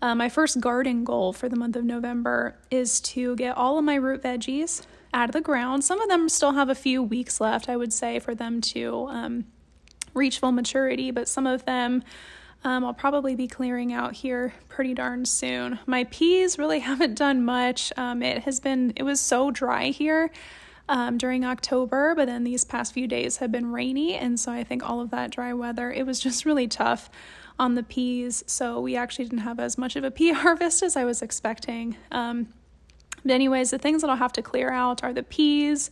uh, 0.00 0.14
my 0.14 0.28
first 0.28 0.60
garden 0.60 1.02
goal 1.02 1.32
for 1.32 1.48
the 1.48 1.56
month 1.56 1.74
of 1.74 1.84
November 1.84 2.54
is 2.70 3.00
to 3.00 3.34
get 3.34 3.56
all 3.56 3.78
of 3.78 3.84
my 3.84 3.96
root 3.96 4.22
veggies 4.22 4.82
out 5.12 5.28
of 5.28 5.32
the 5.32 5.40
ground. 5.40 5.82
Some 5.82 6.00
of 6.00 6.08
them 6.08 6.28
still 6.28 6.52
have 6.52 6.68
a 6.68 6.76
few 6.76 7.02
weeks 7.02 7.40
left, 7.40 7.68
I 7.68 7.76
would 7.76 7.92
say, 7.92 8.20
for 8.20 8.32
them 8.32 8.60
to 8.60 9.08
um, 9.10 9.44
reach 10.14 10.38
full 10.38 10.52
maturity, 10.52 11.10
but 11.10 11.28
some 11.28 11.46
of 11.46 11.64
them 11.64 12.02
um, 12.64 12.84
I'll 12.84 12.94
probably 12.94 13.34
be 13.34 13.48
clearing 13.48 13.92
out 13.92 14.12
here 14.14 14.54
pretty 14.68 14.94
darn 14.94 15.24
soon. 15.24 15.80
My 15.86 16.04
peas 16.04 16.58
really 16.58 16.78
haven't 16.90 17.14
done 17.14 17.44
much. 17.44 17.92
Um, 17.96 18.22
it 18.22 18.44
has 18.44 18.60
been, 18.60 18.92
it 18.96 19.02
was 19.02 19.20
so 19.20 19.50
dry 19.50 19.86
here 19.86 20.30
um, 20.88 21.18
during 21.18 21.44
October, 21.44 22.14
but 22.14 22.26
then 22.26 22.44
these 22.44 22.64
past 22.64 22.92
few 22.92 23.06
days 23.06 23.38
have 23.38 23.50
been 23.50 23.72
rainy. 23.72 24.14
And 24.14 24.38
so 24.38 24.52
I 24.52 24.62
think 24.62 24.88
all 24.88 25.00
of 25.00 25.10
that 25.10 25.30
dry 25.30 25.52
weather, 25.52 25.90
it 25.90 26.06
was 26.06 26.20
just 26.20 26.44
really 26.44 26.68
tough 26.68 27.10
on 27.58 27.74
the 27.74 27.82
peas. 27.82 28.44
So 28.46 28.80
we 28.80 28.96
actually 28.96 29.24
didn't 29.26 29.38
have 29.38 29.58
as 29.58 29.76
much 29.76 29.96
of 29.96 30.04
a 30.04 30.10
pea 30.10 30.32
harvest 30.32 30.82
as 30.82 30.96
I 30.96 31.04
was 31.04 31.22
expecting. 31.22 31.96
Um, 32.10 32.48
but, 33.24 33.32
anyways, 33.32 33.70
the 33.70 33.78
things 33.78 34.02
that 34.02 34.10
I'll 34.10 34.16
have 34.16 34.32
to 34.32 34.42
clear 34.42 34.72
out 34.72 35.04
are 35.04 35.12
the 35.12 35.22
peas. 35.22 35.90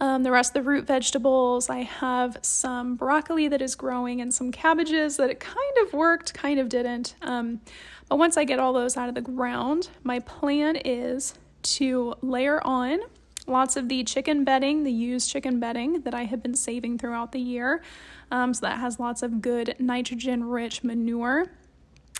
Um, 0.00 0.22
the 0.22 0.30
rest 0.30 0.50
of 0.50 0.64
the 0.64 0.68
root 0.68 0.86
vegetables, 0.86 1.70
I 1.70 1.82
have 1.82 2.38
some 2.42 2.96
broccoli 2.96 3.48
that 3.48 3.62
is 3.62 3.74
growing 3.74 4.20
and 4.20 4.34
some 4.34 4.50
cabbages 4.50 5.16
that 5.16 5.30
it 5.30 5.40
kind 5.40 5.56
of 5.86 5.92
worked, 5.92 6.34
kind 6.34 6.58
of 6.58 6.68
didn't. 6.68 7.14
Um, 7.22 7.60
but 8.08 8.16
once 8.16 8.36
I 8.36 8.44
get 8.44 8.58
all 8.58 8.72
those 8.72 8.96
out 8.96 9.08
of 9.08 9.14
the 9.14 9.20
ground, 9.20 9.88
my 10.02 10.18
plan 10.18 10.76
is 10.76 11.34
to 11.62 12.14
layer 12.22 12.60
on 12.66 13.00
lots 13.46 13.76
of 13.76 13.88
the 13.88 14.04
chicken 14.04 14.44
bedding, 14.44 14.84
the 14.84 14.92
used 14.92 15.30
chicken 15.30 15.60
bedding 15.60 16.00
that 16.02 16.14
I 16.14 16.24
have 16.24 16.42
been 16.42 16.54
saving 16.54 16.98
throughout 16.98 17.32
the 17.32 17.40
year. 17.40 17.82
Um, 18.30 18.54
so 18.54 18.66
that 18.66 18.78
has 18.78 18.98
lots 18.98 19.22
of 19.22 19.40
good 19.40 19.76
nitrogen 19.78 20.44
rich 20.44 20.82
manure. 20.82 21.46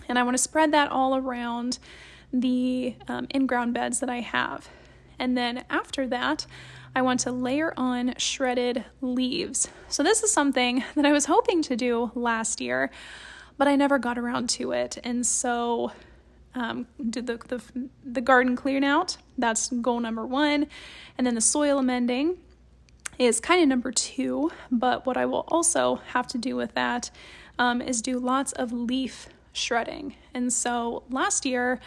And 0.08 0.18
I 0.18 0.22
want 0.22 0.36
to 0.36 0.42
spread 0.42 0.72
that 0.72 0.90
all 0.90 1.16
around 1.16 1.78
the 2.32 2.96
um, 3.08 3.26
in 3.30 3.46
ground 3.46 3.74
beds 3.74 4.00
that 4.00 4.10
I 4.10 4.20
have. 4.20 4.68
And 5.18 5.36
then 5.36 5.64
after 5.70 6.06
that, 6.08 6.46
I 6.94 7.02
want 7.02 7.20
to 7.20 7.32
layer 7.32 7.74
on 7.76 8.14
shredded 8.18 8.84
leaves. 9.00 9.68
So, 9.88 10.02
this 10.02 10.22
is 10.22 10.32
something 10.32 10.84
that 10.94 11.06
I 11.06 11.12
was 11.12 11.26
hoping 11.26 11.62
to 11.62 11.76
do 11.76 12.10
last 12.14 12.60
year, 12.60 12.90
but 13.58 13.68
I 13.68 13.76
never 13.76 13.98
got 13.98 14.18
around 14.18 14.48
to 14.50 14.72
it. 14.72 14.98
And 15.02 15.26
so, 15.26 15.92
um, 16.54 16.86
did 17.10 17.26
the, 17.26 17.36
the, 17.36 17.88
the 18.04 18.20
garden 18.20 18.56
clean 18.56 18.84
out. 18.84 19.16
That's 19.36 19.68
goal 19.70 20.00
number 20.00 20.24
one. 20.24 20.66
And 21.18 21.26
then 21.26 21.34
the 21.34 21.40
soil 21.40 21.78
amending 21.78 22.38
is 23.18 23.40
kind 23.40 23.62
of 23.62 23.68
number 23.68 23.90
two. 23.90 24.50
But 24.70 25.06
what 25.06 25.16
I 25.16 25.26
will 25.26 25.44
also 25.48 25.96
have 26.12 26.26
to 26.28 26.38
do 26.38 26.56
with 26.56 26.74
that 26.74 27.10
um, 27.58 27.80
is 27.80 28.02
do 28.02 28.18
lots 28.18 28.52
of 28.52 28.72
leaf 28.72 29.28
shredding. 29.52 30.14
And 30.32 30.52
so 30.52 31.04
last 31.10 31.44
year, 31.44 31.80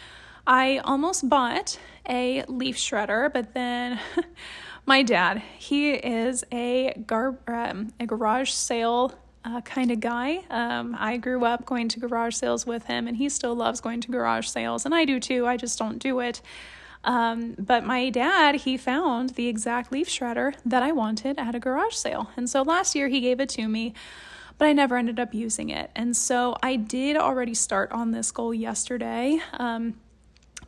I 0.46 0.78
almost 0.78 1.28
bought 1.28 1.78
a 2.08 2.42
leaf 2.48 2.76
shredder, 2.76 3.30
but 3.32 3.52
then 3.52 4.00
my 4.88 5.02
dad, 5.02 5.42
he 5.58 5.90
is 5.92 6.44
a 6.50 6.94
gar- 7.06 7.38
um, 7.46 7.92
a 8.00 8.06
garage 8.06 8.50
sale 8.50 9.12
uh, 9.44 9.60
kind 9.60 9.90
of 9.90 10.00
guy. 10.00 10.44
Um, 10.50 10.96
I 10.98 11.18
grew 11.18 11.44
up 11.44 11.66
going 11.66 11.88
to 11.88 12.00
garage 12.00 12.34
sales 12.34 12.66
with 12.66 12.84
him, 12.86 13.06
and 13.06 13.16
he 13.16 13.28
still 13.28 13.54
loves 13.54 13.80
going 13.80 14.00
to 14.00 14.10
garage 14.10 14.48
sales, 14.48 14.84
and 14.86 14.94
I 14.94 15.04
do 15.04 15.20
too. 15.20 15.46
I 15.46 15.56
just 15.56 15.78
don't 15.78 15.98
do 15.98 16.20
it. 16.20 16.40
Um, 17.04 17.54
but 17.58 17.84
my 17.84 18.10
dad, 18.10 18.56
he 18.56 18.76
found 18.76 19.30
the 19.30 19.46
exact 19.46 19.92
leaf 19.92 20.08
shredder 20.08 20.54
that 20.64 20.82
I 20.82 20.92
wanted 20.92 21.38
at 21.38 21.54
a 21.54 21.60
garage 21.60 21.94
sale. 21.94 22.30
And 22.36 22.50
so 22.50 22.62
last 22.62 22.94
year 22.96 23.08
he 23.08 23.20
gave 23.20 23.38
it 23.40 23.48
to 23.50 23.68
me, 23.68 23.94
but 24.58 24.66
I 24.66 24.72
never 24.72 24.96
ended 24.96 25.20
up 25.20 25.32
using 25.32 25.68
it. 25.68 25.90
And 25.94 26.16
so 26.16 26.56
I 26.62 26.74
did 26.76 27.16
already 27.16 27.54
start 27.54 27.92
on 27.92 28.10
this 28.10 28.32
goal 28.32 28.52
yesterday. 28.52 29.38
Um, 29.52 29.94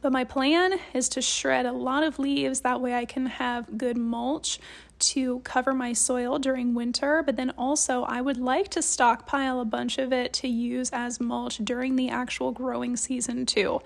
but 0.00 0.12
my 0.12 0.24
plan 0.24 0.74
is 0.94 1.08
to 1.10 1.22
shred 1.22 1.66
a 1.66 1.72
lot 1.72 2.02
of 2.02 2.18
leaves. 2.18 2.60
That 2.60 2.80
way 2.80 2.94
I 2.94 3.04
can 3.04 3.26
have 3.26 3.76
good 3.78 3.96
mulch 3.96 4.58
to 5.00 5.40
cover 5.40 5.72
my 5.72 5.92
soil 5.92 6.38
during 6.38 6.74
winter. 6.74 7.22
But 7.24 7.36
then 7.36 7.50
also, 7.56 8.02
I 8.04 8.20
would 8.20 8.36
like 8.36 8.68
to 8.70 8.82
stockpile 8.82 9.60
a 9.60 9.64
bunch 9.64 9.98
of 9.98 10.12
it 10.12 10.32
to 10.34 10.48
use 10.48 10.90
as 10.90 11.20
mulch 11.20 11.58
during 11.58 11.96
the 11.96 12.10
actual 12.10 12.52
growing 12.52 12.96
season, 12.96 13.46
too. 13.46 13.80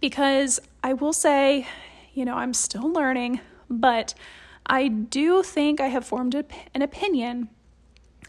Because 0.00 0.60
I 0.82 0.94
will 0.94 1.12
say, 1.12 1.66
you 2.12 2.24
know, 2.24 2.34
I'm 2.34 2.54
still 2.54 2.92
learning, 2.92 3.40
but 3.70 4.14
I 4.66 4.88
do 4.88 5.42
think 5.42 5.80
I 5.80 5.88
have 5.88 6.04
formed 6.04 6.34
an 6.74 6.82
opinion 6.82 7.48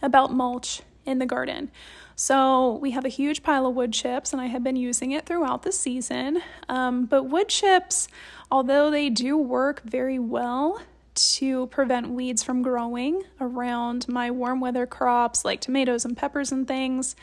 about 0.02 0.34
mulch 0.34 0.82
in 1.06 1.20
the 1.20 1.26
garden. 1.26 1.72
So 2.16 2.76
we 2.76 2.92
have 2.92 3.06
a 3.06 3.10
huge 3.10 3.44
pile 3.44 3.66
of 3.66 3.76
wood 3.76 3.94
chips, 3.94 4.34
and 4.34 4.42
I 4.42 4.46
have 4.46 4.64
been 4.64 4.76
using 4.76 5.12
it 5.12 5.26
throughout 5.26 5.64
the 5.64 5.72
season. 5.72 6.42
Um, 6.70 7.06
but 7.06 7.24
wood 7.24 7.50
chips, 7.50 8.08
although 8.52 8.92
they 8.92 9.10
do 9.10 9.38
work 9.38 9.82
very 9.84 10.20
well 10.20 10.82
to 11.16 11.68
prevent 11.68 12.10
weeds 12.10 12.44
from 12.44 12.62
growing 12.62 13.24
around 13.40 14.08
my 14.08 14.32
warm 14.32 14.60
weather 14.60 14.86
crops 14.88 15.46
like 15.46 15.62
tomatoes 15.62 16.06
and 16.06 16.18
peppers 16.18 16.52
and 16.52 16.68
things, 16.68 17.16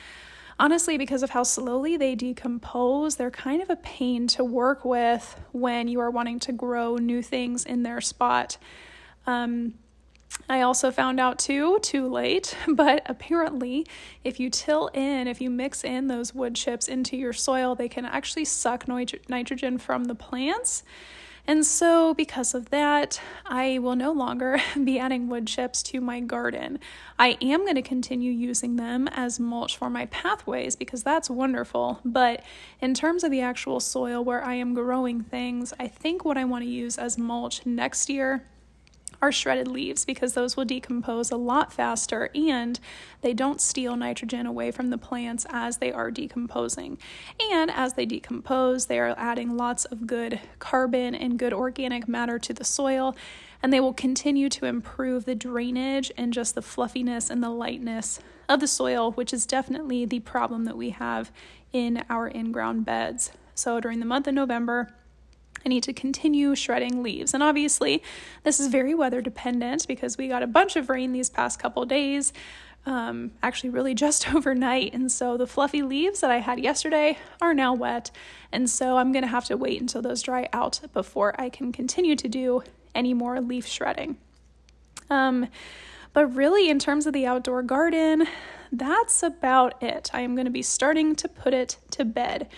honestly, 0.59 0.99
because 0.99 1.23
of 1.23 1.31
how 1.31 1.43
slowly 1.43 1.97
they 1.97 2.15
decompose, 2.15 3.17
they're 3.17 3.31
kind 3.31 3.63
of 3.63 3.71
a 3.71 3.77
pain 3.77 4.27
to 4.29 4.45
work 4.45 4.85
with 4.85 5.41
when 5.53 5.89
you 5.89 6.01
are 6.01 6.11
wanting 6.11 6.39
to 6.41 6.53
grow 6.53 6.97
new 6.97 7.23
things 7.23 7.65
in 7.65 7.83
their 7.83 8.01
spot. 8.01 8.59
Um, 9.27 9.75
I 10.49 10.63
also 10.63 10.91
found 10.91 11.21
out 11.21 11.39
too, 11.39 11.79
too 11.81 12.09
late, 12.09 12.57
but 12.69 13.03
apparently, 13.07 13.87
if 14.25 14.41
you 14.41 14.51
till 14.51 14.89
in, 14.89 15.29
if 15.29 15.41
you 15.41 15.51
mix 15.51 15.85
in 15.85 16.09
those 16.09 16.35
wood 16.35 16.55
chips 16.55 16.89
into 16.89 17.17
your 17.17 17.33
soil, 17.33 17.75
they 17.75 17.89
can 17.89 18.05
actually 18.05 18.45
suck 18.45 18.89
nit- 18.89 19.29
nitrogen 19.29 19.79
from 19.79 20.05
the 20.05 20.15
plants. 20.15 20.83
And 21.47 21.65
so, 21.65 22.15
because 22.15 22.55
of 22.55 22.71
that, 22.71 23.21
I 23.47 23.79
will 23.79 23.97
no 23.97 24.13
longer 24.13 24.61
be 24.85 24.99
adding 24.99 25.29
wood 25.29 25.47
chips 25.47 25.83
to 25.85 26.01
my 26.01 26.21
garden. 26.21 26.79
I 27.19 27.39
am 27.41 27.61
going 27.61 27.77
to 27.77 27.83
continue 27.83 28.31
using 28.31 28.77
them 28.77 29.09
as 29.09 29.41
mulch 29.41 29.77
for 29.77 29.91
my 29.91 30.07
pathways 30.07 30.77
because 30.77 31.03
that's 31.03 31.31
wonderful. 31.31 32.01
But 32.05 32.45
in 32.81 32.95
terms 32.95 33.25
of 33.25 33.31
the 33.31 33.41
actual 33.41 33.81
soil 33.81 34.23
where 34.23 34.45
I 34.45 34.55
am 34.55 34.75
growing 34.75 35.23
things, 35.23 35.73
I 35.81 35.89
think 35.89 36.25
what 36.25 36.39
I 36.39 36.45
want 36.45 36.65
to 36.65 36.71
use 36.71 36.99
as 36.99 37.19
mulch 37.19 37.65
next 37.67 38.09
year 38.09 38.45
are 39.23 39.33
shredded 39.33 39.69
leaves 39.69 40.05
because 40.05 40.35
those 40.35 40.57
will 40.57 40.65
decompose 40.65 41.31
a 41.31 41.37
lot 41.37 41.73
faster 41.73 42.31
and 42.35 42.81
they 43.21 43.35
don't 43.35 43.61
steal 43.61 43.97
nitrogen 43.97 44.47
away 44.47 44.71
from 44.71 44.89
the 44.91 44.99
plants 44.99 45.47
as 45.51 45.79
they 45.79 45.93
are 45.93 46.11
decomposing. 46.11 46.99
And 47.53 47.71
as 47.71 47.95
they 47.95 48.07
decompose, 48.07 48.87
they 48.87 48.99
are 48.99 49.15
adding 49.19 49.57
lots 49.57 49.85
of 49.87 50.07
good 50.07 50.41
carbon 50.59 51.15
and 51.15 51.39
good 51.39 51.53
organic 51.53 52.09
matter 52.09 52.39
to 52.39 52.53
the 52.53 52.65
soil 52.65 53.15
and 53.63 53.73
they 53.73 53.81
will 53.81 53.93
continue 53.93 54.49
to 54.49 54.67
improve 54.67 55.25
the 55.25 55.35
drainage 55.35 56.11
and 56.17 56.33
just 56.33 56.55
the 56.55 56.63
fluffiness 56.63 57.31
and 57.31 57.43
the 57.43 57.51
lightness 57.51 58.21
of 58.49 58.61
the 58.61 58.67
soil, 58.67 59.13
which 59.13 59.33
is 59.33 59.47
definitely 59.47 60.05
the 60.05 60.21
problem 60.21 60.65
that 60.65 60.77
we 60.77 60.91
have 60.91 61.31
in 61.73 62.03
our 62.09 62.27
in 62.27 62.53
ground 62.53 62.85
beds. 62.85 63.33
So 63.55 63.79
during 63.81 64.01
the 64.01 64.07
month 64.07 64.27
of 64.27 64.35
November, 64.35 64.95
I 65.65 65.69
need 65.69 65.83
to 65.85 65.93
continue 65.93 66.55
shredding 66.55 67.03
leaves. 67.03 67.35
And 67.35 67.43
obviously, 67.43 68.03
this 68.45 68.61
is 68.61 68.69
very 68.69 68.95
weather 68.95 69.21
dependent 69.21 69.87
because 69.87 70.17
we 70.17 70.29
got 70.29 70.43
a 70.43 70.47
bunch 70.47 70.77
of 70.77 70.89
rain 70.89 71.13
these 71.13 71.29
past 71.29 71.59
couple 71.59 71.85
days, 71.85 72.33
um, 72.87 73.33
actually, 73.43 73.71
really 73.71 73.95
just 73.95 74.33
overnight. 74.35 74.95
And 74.95 75.13
so 75.13 75.37
the 75.37 75.47
fluffy 75.47 75.83
leaves 75.83 76.21
that 76.21 76.31
I 76.31 76.39
had 76.39 76.59
yesterday 76.59 77.19
are 77.41 77.53
now 77.55 77.75
wet. 77.75 78.11
And 78.53 78.71
so 78.71 78.97
I'm 78.97 79.13
going 79.13 79.25
to 79.25 79.29
have 79.29 79.45
to 79.47 79.57
wait 79.57 79.81
until 79.81 80.03
those 80.03 80.23
dry 80.23 80.49
out 80.53 80.81
before 80.93 81.39
I 81.39 81.51
can 81.51 81.73
continue 81.73 82.17
to 82.17 82.29
do 82.29 82.63
any 82.95 83.15
more 83.15 83.41
leaf 83.41 83.67
shredding. 83.67 84.17
Um, 85.11 85.49
but 86.13 86.27
really, 86.35 86.69
in 86.69 86.79
terms 86.79 87.07
of 87.07 87.13
the 87.13 87.27
outdoor 87.27 87.63
garden, 87.63 88.27
that's 88.73 89.23
about 89.23 89.81
it. 89.83 90.11
I 90.13 90.23
am 90.23 90.35
going 90.35 90.47
to 90.47 90.51
be 90.51 90.63
starting 90.63 91.15
to 91.17 91.29
put 91.29 91.55
it 91.55 91.77
to 91.93 92.05
bed. 92.05 92.49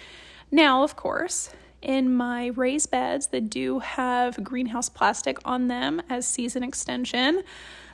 Now, 0.50 0.82
of 0.82 0.96
course, 0.96 1.50
in 1.82 2.14
my 2.14 2.46
raised 2.46 2.90
beds 2.90 3.28
that 3.28 3.50
do 3.50 3.80
have 3.80 4.42
greenhouse 4.42 4.88
plastic 4.88 5.38
on 5.44 5.68
them 5.68 6.00
as 6.08 6.26
season 6.26 6.62
extension. 6.62 7.42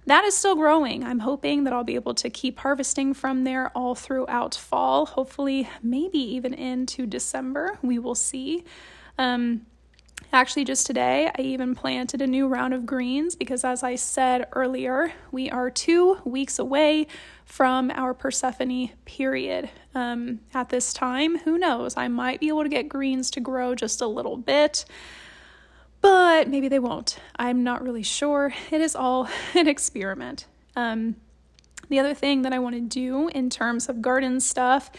That 0.07 0.25
is 0.25 0.37
still 0.37 0.55
growing. 0.55 1.05
I'm 1.05 1.19
hoping 1.19 1.65
that 1.65 1.73
I'll 1.73 1.85
be 1.85 1.95
able 1.95 2.15
to 2.15 2.31
keep 2.31 2.61
harvesting 2.61 3.13
from 3.13 3.45
there 3.45 3.71
all 3.77 3.95
throughout 3.95 4.55
fall, 4.55 5.05
hopefully, 5.05 5.69
maybe 5.83 6.19
even 6.19 6.55
into 6.55 7.07
December. 7.07 7.79
We 7.83 7.99
will 7.99 8.15
see. 8.15 8.65
Um, 9.19 9.67
Actually, 10.31 10.65
just 10.65 10.87
today, 10.87 11.31
I 11.39 11.41
even 11.41 11.75
planted 11.75 12.21
a 12.21 12.27
new 12.27 12.49
round 12.49 12.75
of 12.75 12.85
greens 12.85 13.35
because, 13.35 13.65
as 13.65 13.83
I 13.83 13.95
said 13.95 14.47
earlier, 14.53 15.11
we 15.33 15.49
are 15.49 15.71
two 15.71 16.19
weeks 16.23 16.59
away 16.59 17.07
from 17.47 17.91
our 17.93 18.13
Persephone 18.13 18.91
period. 19.07 19.71
Um, 19.95 20.41
at 20.53 20.69
this 20.69 20.93
time, 20.93 21.39
who 21.39 21.57
knows? 21.57 21.97
I 21.97 22.09
might 22.09 22.41
be 22.41 22.49
able 22.49 22.63
to 22.63 22.69
get 22.69 22.91
greens 22.91 23.31
to 23.33 23.41
grow 23.41 23.75
just 23.75 24.03
a 24.03 24.07
little 24.07 24.37
bit, 24.37 24.85
but 26.03 26.47
maybe 26.47 26.69
they 26.69 26.79
won't. 26.79 27.19
I'm 27.37 27.65
not 27.65 27.83
really 27.83 28.03
sure. 28.03 28.53
It 28.71 28.83
is 28.83 28.95
all 28.95 29.31
an 29.55 29.67
experiment. 29.67 30.45
Um, 30.77 31.17
the 31.89 31.99
other 31.99 32.15
thing 32.15 32.43
that 32.43 32.53
I 32.53 32.59
want 32.59 32.75
to 32.75 32.81
do 32.81 33.29
in 33.29 33.51
terms 33.51 33.89
of 33.89 34.03
garden 34.03 34.41
stuff 34.41 34.91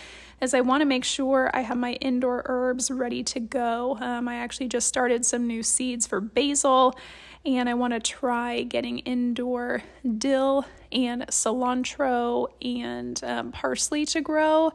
is 0.41 0.53
I 0.53 0.61
want 0.61 0.81
to 0.81 0.85
make 0.85 1.03
sure 1.03 1.49
I 1.53 1.61
have 1.61 1.77
my 1.77 1.93
indoor 1.93 2.43
herbs 2.45 2.89
ready 2.89 3.23
to 3.23 3.39
go. 3.39 3.97
Um, 3.99 4.27
I 4.27 4.35
actually 4.35 4.67
just 4.67 4.87
started 4.87 5.25
some 5.25 5.47
new 5.47 5.63
seeds 5.63 6.07
for 6.07 6.21
basil 6.21 6.97
and 7.45 7.69
I 7.69 7.73
want 7.73 7.93
to 7.93 7.99
try 7.99 8.63
getting 8.63 8.99
indoor 8.99 9.83
dill 10.17 10.65
and 10.91 11.23
cilantro 11.27 12.47
and 12.61 13.21
um, 13.23 13.51
parsley 13.51 14.05
to 14.07 14.21
grow. 14.21 14.73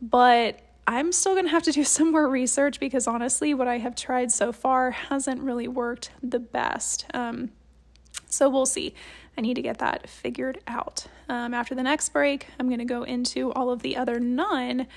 But 0.00 0.60
I'm 0.86 1.12
still 1.12 1.34
going 1.34 1.44
to 1.44 1.50
have 1.50 1.64
to 1.64 1.72
do 1.72 1.84
some 1.84 2.12
more 2.12 2.28
research 2.28 2.80
because 2.80 3.06
honestly, 3.06 3.54
what 3.54 3.68
I 3.68 3.78
have 3.78 3.94
tried 3.94 4.32
so 4.32 4.52
far 4.52 4.90
hasn't 4.90 5.42
really 5.42 5.68
worked 5.68 6.10
the 6.22 6.38
best. 6.38 7.06
Um, 7.12 7.50
so 8.30 8.48
we'll 8.48 8.66
see. 8.66 8.94
I 9.38 9.40
need 9.40 9.54
to 9.54 9.62
get 9.62 9.78
that 9.78 10.10
figured 10.10 10.58
out. 10.66 11.06
Um, 11.28 11.54
after 11.54 11.72
the 11.76 11.82
next 11.84 12.08
break, 12.08 12.48
I'm 12.58 12.66
going 12.66 12.80
to 12.80 12.84
go 12.84 13.04
into 13.04 13.52
all 13.52 13.70
of 13.70 13.82
the 13.82 13.96
other 13.96 14.18
non 14.18 14.88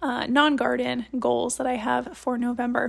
uh, 0.00 0.24
non 0.26 0.56
garden 0.56 1.04
goals 1.18 1.58
that 1.58 1.66
I 1.66 1.74
have 1.74 2.16
for 2.16 2.38
November. 2.38 2.88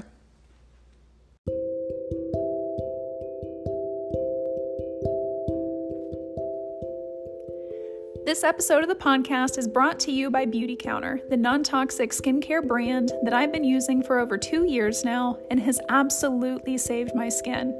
This 8.25 8.45
episode 8.45 8.83
of 8.83 8.87
the 8.87 8.95
podcast 8.95 9.57
is 9.57 9.67
brought 9.67 9.99
to 10.01 10.13
you 10.13 10.29
by 10.31 10.45
Beautycounter, 10.45 11.27
the 11.29 11.35
non 11.35 11.61
toxic 11.61 12.11
skincare 12.11 12.65
brand 12.65 13.11
that 13.23 13.33
I've 13.33 13.51
been 13.51 13.65
using 13.65 14.01
for 14.01 14.17
over 14.17 14.37
two 14.37 14.65
years 14.65 15.03
now 15.03 15.39
and 15.49 15.59
has 15.59 15.81
absolutely 15.89 16.77
saved 16.77 17.13
my 17.13 17.27
skin. 17.27 17.75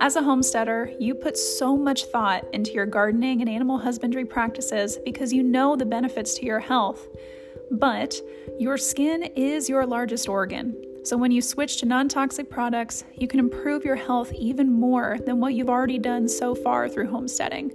As 0.00 0.16
a 0.16 0.22
homesteader, 0.22 0.92
you 0.98 1.14
put 1.14 1.36
so 1.36 1.76
much 1.76 2.04
thought 2.06 2.44
into 2.52 2.72
your 2.72 2.86
gardening 2.86 3.40
and 3.40 3.48
animal 3.48 3.78
husbandry 3.78 4.24
practices 4.24 4.98
because 5.04 5.32
you 5.32 5.42
know 5.42 5.76
the 5.76 5.86
benefits 5.86 6.34
to 6.34 6.46
your 6.46 6.60
health. 6.60 7.08
But 7.70 8.20
your 8.58 8.76
skin 8.76 9.24
is 9.36 9.68
your 9.68 9.86
largest 9.86 10.28
organ. 10.28 10.76
So 11.04 11.16
when 11.16 11.30
you 11.30 11.42
switch 11.42 11.78
to 11.78 11.86
non 11.86 12.08
toxic 12.08 12.50
products, 12.50 13.04
you 13.16 13.26
can 13.26 13.40
improve 13.40 13.84
your 13.84 13.96
health 13.96 14.32
even 14.32 14.72
more 14.72 15.18
than 15.24 15.40
what 15.40 15.54
you've 15.54 15.70
already 15.70 15.98
done 15.98 16.28
so 16.28 16.54
far 16.54 16.88
through 16.88 17.10
homesteading. 17.10 17.72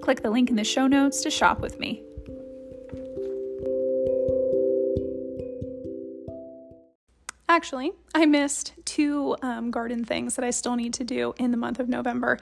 Click 0.00 0.22
the 0.22 0.30
link 0.30 0.50
in 0.50 0.56
the 0.56 0.64
show 0.64 0.86
notes 0.86 1.22
to 1.22 1.30
shop 1.30 1.60
with 1.60 1.78
me. 1.78 2.02
Actually, 7.52 7.92
I 8.14 8.24
missed 8.24 8.72
two 8.86 9.36
um, 9.42 9.70
garden 9.70 10.06
things 10.06 10.36
that 10.36 10.44
I 10.44 10.48
still 10.48 10.74
need 10.74 10.94
to 10.94 11.04
do 11.04 11.34
in 11.36 11.50
the 11.50 11.58
month 11.58 11.80
of 11.80 11.86
November. 11.86 12.38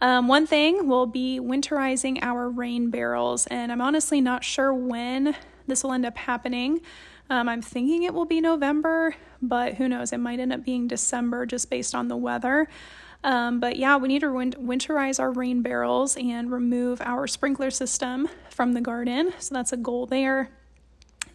Um, 0.00 0.28
one 0.28 0.46
thing 0.46 0.88
will 0.88 1.04
be 1.04 1.38
winterizing 1.38 2.18
our 2.22 2.48
rain 2.48 2.88
barrels, 2.88 3.46
and 3.48 3.70
I'm 3.70 3.82
honestly 3.82 4.22
not 4.22 4.44
sure 4.44 4.72
when 4.72 5.36
this 5.66 5.84
will 5.84 5.92
end 5.92 6.06
up 6.06 6.16
happening. 6.16 6.80
Um, 7.28 7.50
I'm 7.50 7.60
thinking 7.60 8.04
it 8.04 8.14
will 8.14 8.24
be 8.24 8.40
November, 8.40 9.14
but 9.42 9.74
who 9.74 9.90
knows? 9.90 10.14
It 10.14 10.20
might 10.20 10.40
end 10.40 10.54
up 10.54 10.64
being 10.64 10.88
December 10.88 11.44
just 11.44 11.68
based 11.68 11.94
on 11.94 12.08
the 12.08 12.16
weather. 12.16 12.66
Um, 13.24 13.60
but 13.60 13.76
yeah, 13.76 13.98
we 13.98 14.08
need 14.08 14.20
to 14.20 14.32
win- 14.32 14.52
winterize 14.52 15.20
our 15.20 15.32
rain 15.32 15.60
barrels 15.60 16.16
and 16.16 16.50
remove 16.50 17.02
our 17.02 17.26
sprinkler 17.26 17.70
system 17.70 18.26
from 18.48 18.72
the 18.72 18.80
garden. 18.80 19.34
So 19.38 19.54
that's 19.54 19.74
a 19.74 19.76
goal 19.76 20.06
there. 20.06 20.48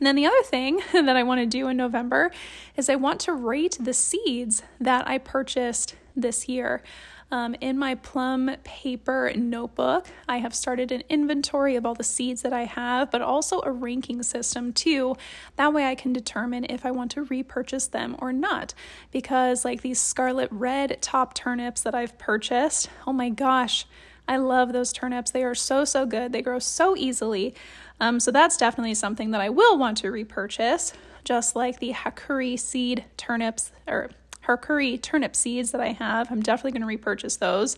And 0.02 0.08
then 0.08 0.16
the 0.16 0.26
other 0.26 0.42
thing 0.42 0.82
that 0.94 1.16
I 1.16 1.22
want 1.22 1.42
to 1.42 1.46
do 1.46 1.68
in 1.68 1.78
November 1.78 2.32
is 2.76 2.90
I 2.90 2.96
want 2.96 3.20
to 3.22 3.34
rate 3.34 3.78
the 3.80 3.94
seeds 3.94 4.64
that 4.80 5.08
I 5.08 5.20
purchased 5.20 5.96
this 6.16 6.50
year. 6.50 6.82
Um, 7.30 7.56
in 7.62 7.78
my 7.78 7.94
plum 7.96 8.52
paper 8.64 9.32
notebook, 9.36 10.08
I 10.28 10.40
have 10.40 10.56
started 10.56 10.92
an 10.92 11.04
inventory 11.08 11.76
of 11.76 11.86
all 11.86 11.94
the 11.94 12.04
seeds 12.04 12.42
that 12.42 12.52
I 12.52 12.66
have, 12.66 13.12
but 13.12 13.22
also 13.22 13.62
a 13.62 13.72
ranking 13.72 14.24
system 14.24 14.74
too. 14.74 15.16
That 15.56 15.72
way 15.72 15.86
I 15.86 15.94
can 15.94 16.14
determine 16.14 16.66
if 16.68 16.84
I 16.84 16.90
want 16.90 17.12
to 17.12 17.24
repurchase 17.24 17.88
them 17.88 18.16
or 18.20 18.34
not. 18.34 18.74
Because, 19.12 19.64
like 19.64 19.82
these 19.82 20.02
scarlet 20.02 20.50
red 20.52 20.98
top 21.00 21.36
turnips 21.36 21.82
that 21.84 21.94
I've 21.94 22.18
purchased, 22.18 22.90
oh 23.06 23.14
my 23.14 23.30
gosh, 23.30 23.86
I 24.28 24.38
love 24.38 24.74
those 24.74 24.94
turnips. 24.94 25.32
They 25.32 25.44
are 25.44 25.56
so, 25.56 25.86
so 25.86 26.06
good. 26.06 26.32
They 26.32 26.42
grow 26.42 26.60
so 26.60 26.96
easily. 26.96 27.54
Um, 28.00 28.20
so 28.20 28.32
that's 28.32 28.58
definitely 28.58 28.94
something 28.94 29.32
that 29.32 29.42
I 29.42 29.50
will 29.50 29.78
want 29.78 29.98
to 30.00 30.12
repurchase, 30.12 30.94
just 31.24 31.56
like 31.56 31.80
the 31.80 31.94
Hakurei 31.94 32.60
seed 32.60 33.06
turnips 33.18 33.72
or 33.88 34.10
Hakurei 34.48 35.02
turnip 35.02 35.36
seeds 35.36 35.72
that 35.72 35.82
I 35.82 35.90
have. 35.94 36.32
I'm 36.32 36.42
definitely 36.42 36.72
going 36.72 36.82
to 36.82 36.88
repurchase 36.88 37.38
those. 37.38 37.78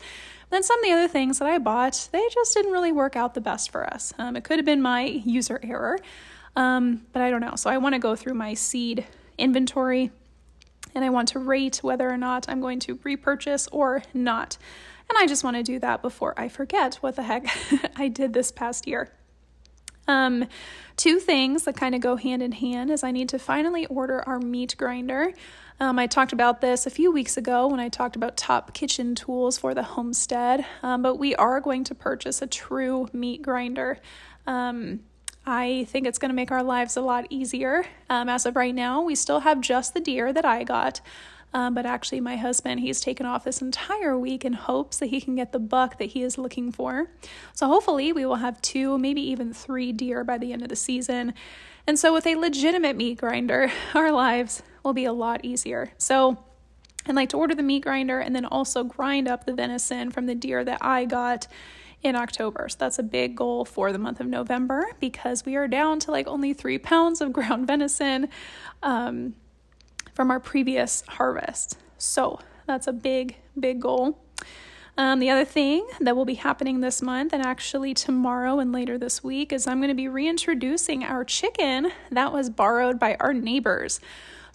then 0.50 0.64
some 0.64 0.80
of 0.80 0.86
the 0.86 0.92
other 0.92 1.08
things 1.08 1.40
that 1.40 1.48
I 1.48 1.58
bought, 1.58 2.08
they 2.12 2.26
just 2.32 2.54
didn't 2.54 2.72
really 2.72 2.92
work 2.92 3.16
out 3.16 3.34
the 3.34 3.42
best 3.42 3.72
for 3.72 3.86
us. 3.86 4.14
Um, 4.18 4.36
it 4.36 4.44
could 4.44 4.60
have 4.60 4.66
been 4.66 4.82
my 4.82 5.02
user 5.02 5.60
error, 5.64 6.00
um, 6.56 7.02
but 7.12 7.22
I 7.22 7.30
don't 7.30 7.42
know. 7.42 7.56
So 7.56 7.70
I 7.70 7.78
want 7.78 7.94
to 7.96 8.00
go 8.00 8.16
through 8.16 8.36
my 8.36 8.54
seed 8.54 9.06
inventory 9.38 10.12
and 10.96 11.04
I 11.04 11.10
want 11.10 11.30
to 11.30 11.40
rate 11.40 11.78
whether 11.82 12.10
or 12.10 12.18
not 12.18 12.48
I'm 12.48 12.62
going 12.62 12.80
to 12.82 13.00
repurchase 13.04 13.68
or 13.72 14.04
not. 14.14 14.58
And 15.10 15.18
I 15.18 15.28
just 15.28 15.44
want 15.44 15.58
to 15.58 15.64
do 15.64 15.80
that 15.80 16.02
before 16.02 16.34
I 16.40 16.48
forget 16.48 16.96
what 16.96 17.16
the 17.16 17.24
heck 17.24 17.46
I 17.96 18.08
did 18.08 18.34
this 18.34 18.52
past 18.52 18.88
year. 18.88 19.12
Um, 20.08 20.46
two 20.98 21.20
things 21.20 21.64
that 21.64 21.78
kind 21.78 21.96
of 21.96 22.02
go 22.02 22.16
hand 22.16 22.42
in 22.42 22.52
hand 22.52 22.92
is 22.92 23.04
I 23.04 23.12
need 23.12 23.30
to 23.30 23.40
finally 23.40 23.86
order 23.86 24.22
our 24.28 24.40
meat 24.40 24.76
grinder. 24.78 25.34
Um, 25.80 25.98
I 25.98 26.08
talked 26.08 26.34
about 26.34 26.62
this 26.62 26.86
a 26.86 26.90
few 26.90 27.12
weeks 27.12 27.38
ago 27.38 27.68
when 27.68 27.80
I 27.80 27.90
talked 27.90 28.16
about 28.16 28.38
top 28.38 28.74
kitchen 28.74 29.16
tools 29.16 29.58
for 29.58 29.74
the 29.74 29.84
homestead, 29.84 30.66
um, 30.82 31.02
but 31.02 31.16
we 31.16 31.36
are 31.36 31.60
going 31.60 31.84
to 31.86 31.96
purchase 31.96 32.42
a 32.42 32.48
true 32.48 33.08
meat 33.12 33.42
grinder. 33.42 33.98
Um, 34.46 35.02
I 35.46 35.86
think 35.90 36.08
it's 36.08 36.18
going 36.18 36.30
to 36.30 36.36
make 36.36 36.52
our 36.52 36.64
lives 36.64 36.96
a 36.96 37.02
lot 37.02 37.28
easier. 37.30 37.86
Um, 38.10 38.30
as 38.30 38.46
of 38.46 38.56
right 38.56 38.74
now, 38.74 39.02
we 39.02 39.16
still 39.16 39.42
have 39.42 39.60
just 39.60 39.94
the 39.94 40.00
deer 40.00 40.32
that 40.32 40.46
I 40.46 40.64
got. 40.64 41.02
Um, 41.54 41.76
but 41.76 41.86
actually, 41.86 42.20
my 42.20 42.36
husband, 42.36 42.80
he's 42.80 43.00
taken 43.00 43.26
off 43.26 43.44
this 43.44 43.62
entire 43.62 44.18
week 44.18 44.44
in 44.44 44.54
hopes 44.54 44.98
that 44.98 45.08
he 45.08 45.22
can 45.22 45.36
get 45.36 45.52
the 45.52 45.60
buck 45.60 46.00
that 46.00 46.06
he 46.06 46.24
is 46.24 46.38
looking 46.38 46.72
for. 46.72 47.12
So 47.54 47.68
hopefully, 47.68 48.12
we 48.12 48.26
will 48.26 48.38
have 48.38 48.62
two, 48.62 48.98
maybe 48.98 49.22
even 49.22 49.54
three 49.54 49.92
deer 49.92 50.24
by 50.24 50.38
the 50.38 50.52
end 50.52 50.64
of 50.64 50.70
the 50.70 50.76
season. 50.76 51.34
And 51.86 52.00
so, 52.00 52.12
with 52.14 52.26
a 52.26 52.36
legitimate 52.36 52.96
meat 52.96 53.20
grinder, 53.20 53.72
our 53.94 54.12
lives 54.12 54.64
will 54.84 54.94
be 54.94 55.06
a 55.06 55.14
lot 55.14 55.44
easier. 55.44 55.92
So, 55.98 56.44
I'd 57.06 57.16
like 57.16 57.30
to 57.30 57.38
order 57.38 57.54
the 57.54 57.64
meat 57.64 57.84
grinder 57.84 58.20
and 58.20 58.36
then 58.36 58.46
also 58.46 58.84
grind 58.84 59.28
up 59.28 59.46
the 59.46 59.54
venison 59.54 60.10
from 60.10 60.26
the 60.26 60.36
deer 60.36 60.64
that 60.64 60.80
I 60.82 61.06
got 61.06 61.48
in 62.04 62.16
October. 62.16 62.68
So 62.70 62.78
that's 62.80 63.00
a 63.00 63.04
big 63.04 63.36
goal 63.36 63.66
for 63.66 63.92
the 63.92 63.98
month 63.98 64.20
of 64.20 64.28
November 64.28 64.86
because 65.00 65.46
we 65.46 65.56
are 65.56 65.68
down 65.68 66.00
to 66.00 66.12
like 66.12 66.28
only 66.28 66.54
three 66.54 66.78
pounds 66.78 67.22
of 67.22 67.34
ground 67.34 67.66
venison 67.68 68.30
um, 68.84 69.36
from 70.14 70.30
our 70.30 70.40
previous 70.40 71.04
harvest. 71.08 71.78
So 71.98 72.40
that's 72.68 72.88
a 72.88 72.94
big, 72.94 73.38
big 73.60 73.82
goal. 73.82 74.20
Um, 74.96 75.20
the 75.20 75.32
other 75.32 75.46
thing 75.46 75.88
that 76.02 76.16
will 76.16 76.26
be 76.26 76.36
happening 76.36 76.82
this 76.82 77.02
month 77.02 77.34
and 77.34 77.44
actually 77.44 77.96
tomorrow 77.96 78.60
and 78.60 78.72
later 78.72 78.98
this 78.98 79.24
week 79.24 79.52
is 79.52 79.66
I'm 79.66 79.80
going 79.80 79.90
to 79.90 79.96
be 79.96 80.08
reintroducing 80.08 81.04
our 81.04 81.24
chicken 81.24 81.92
that 82.12 82.32
was 82.32 82.52
borrowed 82.52 83.00
by 83.00 83.16
our 83.20 83.34
neighbors. 83.34 84.00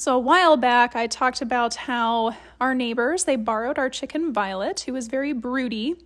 So 0.00 0.14
a 0.14 0.20
while 0.20 0.56
back 0.56 0.94
I 0.94 1.08
talked 1.08 1.42
about 1.42 1.74
how 1.74 2.36
our 2.60 2.72
neighbors 2.72 3.24
they 3.24 3.34
borrowed 3.34 3.80
our 3.80 3.90
chicken 3.90 4.32
Violet 4.32 4.78
who 4.86 4.92
was 4.92 5.08
very 5.08 5.32
broody 5.32 5.96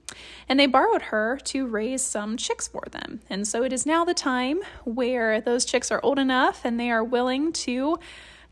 and 0.49 0.59
they 0.59 0.65
borrowed 0.65 1.03
her 1.03 1.39
to 1.45 1.67
raise 1.67 2.01
some 2.01 2.39
chicks 2.39 2.67
for 2.67 2.85
them. 2.91 3.21
And 3.29 3.47
so 3.47 3.65
it 3.65 3.71
is 3.71 3.85
now 3.85 4.07
the 4.07 4.15
time 4.15 4.61
where 4.85 5.43
those 5.43 5.67
chicks 5.67 5.91
are 5.91 6.01
old 6.03 6.19
enough 6.19 6.63
and 6.65 6.81
they 6.81 6.91
are 6.91 7.05
willing 7.05 7.53
to 7.53 7.99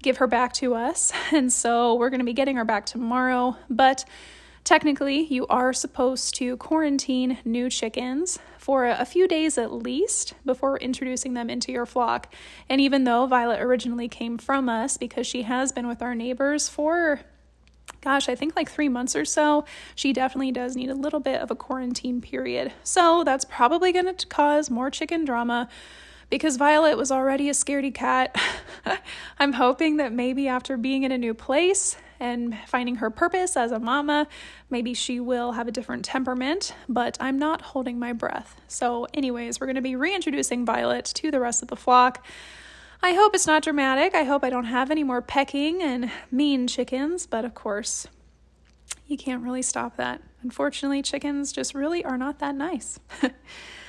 give 0.03 0.19
her 0.19 0.27
back 0.27 0.53
to 0.55 0.75
us. 0.75 1.11
And 1.33 1.51
so 1.51 1.95
we're 1.95 2.11
going 2.11 2.21
to 2.21 2.27
be 2.27 2.35
getting 2.35 2.57
her 2.57 2.67
back 2.67 2.85
tomorrow, 2.85 3.57
but 3.71 4.05
Technically, 4.65 5.21
you 5.23 5.47
are 5.49 5.73
supposed 5.73 6.35
to 6.37 6.57
quarantine 6.59 7.39
new 7.45 7.69
chickens 7.69 8.39
for 8.59 8.87
a 8.87 9.05
few 9.05 9.27
days 9.27 9.59
at 9.59 9.73
least 9.73 10.35
before 10.45 10.79
introducing 10.79 11.35
them 11.35 11.51
into 11.51 11.73
your 11.73 11.87
flock. 11.87 12.33
And 12.69 12.81
even 12.81 13.05
though 13.05 13.27
Violet 13.27 13.61
originally 13.61 14.09
came 14.09 14.39
from 14.39 14.69
us 14.69 14.97
because 14.97 15.27
she 15.27 15.43
has 15.43 15.73
been 15.73 15.89
with 15.89 16.03
our 16.03 16.15
neighbors 16.15 16.69
for 16.69 17.21
gosh, 18.01 18.29
I 18.29 18.35
think 18.35 18.57
like 18.57 18.71
three 18.71 18.89
months 18.89 19.15
or 19.15 19.25
so, 19.25 19.65
she 19.95 20.13
definitely 20.13 20.53
does 20.53 20.77
need 20.77 20.91
a 20.91 20.95
little 20.95 21.21
bit 21.21 21.41
of 21.41 21.51
a 21.51 21.57
quarantine 21.57 22.21
period. 22.21 22.73
So 22.83 23.25
that's 23.25 23.45
probably 23.45 23.93
going 23.93 24.15
to 24.15 24.27
cause 24.27 24.71
more 24.71 24.91
chicken 24.91 25.25
drama 25.25 25.69
because 26.31 26.57
Violet 26.57 26.97
was 26.97 27.11
already 27.11 27.49
a 27.49 27.53
scaredy 27.53 27.93
cat. 27.93 28.35
I'm 29.39 29.53
hoping 29.53 29.97
that 29.97 30.13
maybe 30.13 30.49
after 30.49 30.77
being 30.77 31.03
in 31.03 31.13
a 31.13 31.19
new 31.19 31.35
place 31.35 31.97
and 32.21 32.57
finding 32.67 32.97
her 32.97 33.11
purpose 33.11 33.57
as 33.57 33.73
a 33.73 33.79
mama, 33.79 34.29
maybe 34.71 34.95
she 34.95 35.19
will 35.19 35.53
have 35.53 35.67
a 35.67 35.73
different 35.73 36.05
temperament, 36.05 36.75
but 36.89 37.17
I'm 37.21 37.39
not 37.39 37.63
holding 37.63 37.99
my 37.99 38.13
breath. 38.13 38.61
So, 38.69 39.07
anyways, 39.13 39.59
we're 39.59 39.67
going 39.67 39.75
to 39.75 39.83
be 39.83 39.97
reintroducing 39.97 40.65
Violet 40.65 41.05
to 41.07 41.31
the 41.31 41.41
rest 41.41 41.63
of 41.63 41.69
the 41.69 41.77
flock. 41.77 42.25
I 43.03 43.15
hope 43.15 43.35
it's 43.35 43.47
not 43.47 43.63
dramatic. 43.63 44.15
I 44.15 44.25
hope 44.25 44.45
I 44.45 44.51
don't 44.51 44.65
have 44.65 44.91
any 44.91 45.03
more 45.03 45.23
pecking 45.23 45.83
and 45.83 46.11
mean 46.31 46.67
chickens, 46.67 47.27
but 47.27 47.45
of 47.45 47.55
course, 47.55 48.07
you 49.07 49.17
can't 49.17 49.43
really 49.43 49.63
stop 49.63 49.97
that. 49.97 50.23
Unfortunately, 50.43 51.03
chickens 51.03 51.51
just 51.51 51.75
really 51.75 52.05
are 52.05 52.19
not 52.19 52.39
that 52.39 52.55
nice. 52.55 53.01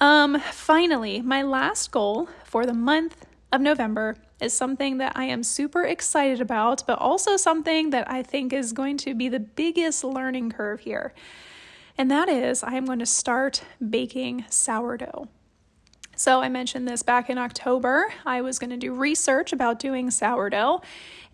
um, 0.00 0.40
finally, 0.40 1.22
my 1.22 1.42
last 1.42 1.90
goal 1.90 2.28
for 2.44 2.66
the 2.66 2.74
month 2.74 3.26
of 3.52 3.60
November 3.60 4.16
is 4.40 4.52
something 4.52 4.98
that 4.98 5.12
I 5.16 5.24
am 5.24 5.42
super 5.42 5.84
excited 5.84 6.40
about, 6.40 6.86
but 6.86 6.98
also 6.98 7.36
something 7.36 7.90
that 7.90 8.10
I 8.10 8.22
think 8.22 8.52
is 8.52 8.72
going 8.72 8.98
to 8.98 9.14
be 9.14 9.28
the 9.28 9.40
biggest 9.40 10.04
learning 10.04 10.50
curve 10.50 10.80
here. 10.80 11.14
And 11.96 12.10
that 12.10 12.28
is, 12.28 12.62
I 12.62 12.74
am 12.74 12.84
going 12.84 12.98
to 12.98 13.06
start 13.06 13.62
baking 13.88 14.44
sourdough. 14.50 15.28
So, 16.18 16.40
I 16.40 16.48
mentioned 16.48 16.88
this 16.88 17.02
back 17.02 17.28
in 17.28 17.36
October. 17.36 18.12
I 18.24 18.40
was 18.40 18.58
going 18.58 18.70
to 18.70 18.78
do 18.78 18.94
research 18.94 19.52
about 19.52 19.78
doing 19.78 20.10
sourdough. 20.10 20.80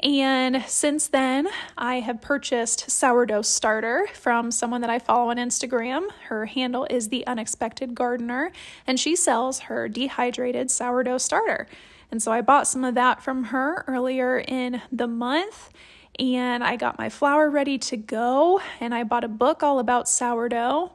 And 0.00 0.64
since 0.66 1.06
then, 1.06 1.46
I 1.78 2.00
have 2.00 2.20
purchased 2.20 2.90
sourdough 2.90 3.42
starter 3.42 4.08
from 4.12 4.50
someone 4.50 4.80
that 4.80 4.90
I 4.90 4.98
follow 4.98 5.30
on 5.30 5.36
Instagram. 5.36 6.10
Her 6.24 6.46
handle 6.46 6.88
is 6.90 7.08
The 7.10 7.24
Unexpected 7.28 7.94
Gardener, 7.94 8.50
and 8.84 8.98
she 8.98 9.14
sells 9.14 9.60
her 9.60 9.88
dehydrated 9.88 10.68
sourdough 10.68 11.18
starter. 11.18 11.68
And 12.10 12.20
so 12.20 12.32
I 12.32 12.40
bought 12.40 12.66
some 12.66 12.82
of 12.82 12.96
that 12.96 13.22
from 13.22 13.44
her 13.44 13.84
earlier 13.86 14.40
in 14.40 14.82
the 14.90 15.06
month 15.06 15.70
and 16.18 16.62
I 16.62 16.76
got 16.76 16.98
my 16.98 17.08
flour 17.08 17.48
ready 17.48 17.78
to 17.78 17.96
go 17.96 18.60
and 18.80 18.94
I 18.94 19.02
bought 19.02 19.24
a 19.24 19.28
book 19.28 19.62
all 19.62 19.78
about 19.78 20.08
sourdough. 20.08 20.92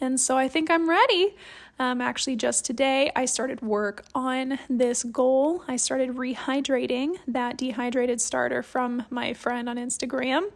And 0.00 0.20
so 0.20 0.36
I 0.36 0.48
think 0.48 0.70
I'm 0.70 0.88
ready. 0.88 1.34
Um, 1.78 2.00
actually, 2.00 2.36
just 2.36 2.64
today, 2.64 3.10
I 3.16 3.24
started 3.24 3.60
work 3.60 4.04
on 4.14 4.58
this 4.68 5.02
goal. 5.04 5.64
I 5.66 5.76
started 5.76 6.10
rehydrating 6.10 7.16
that 7.26 7.56
dehydrated 7.56 8.20
starter 8.20 8.62
from 8.62 9.04
my 9.10 9.32
friend 9.32 9.68
on 9.68 9.76
Instagram. 9.76 10.50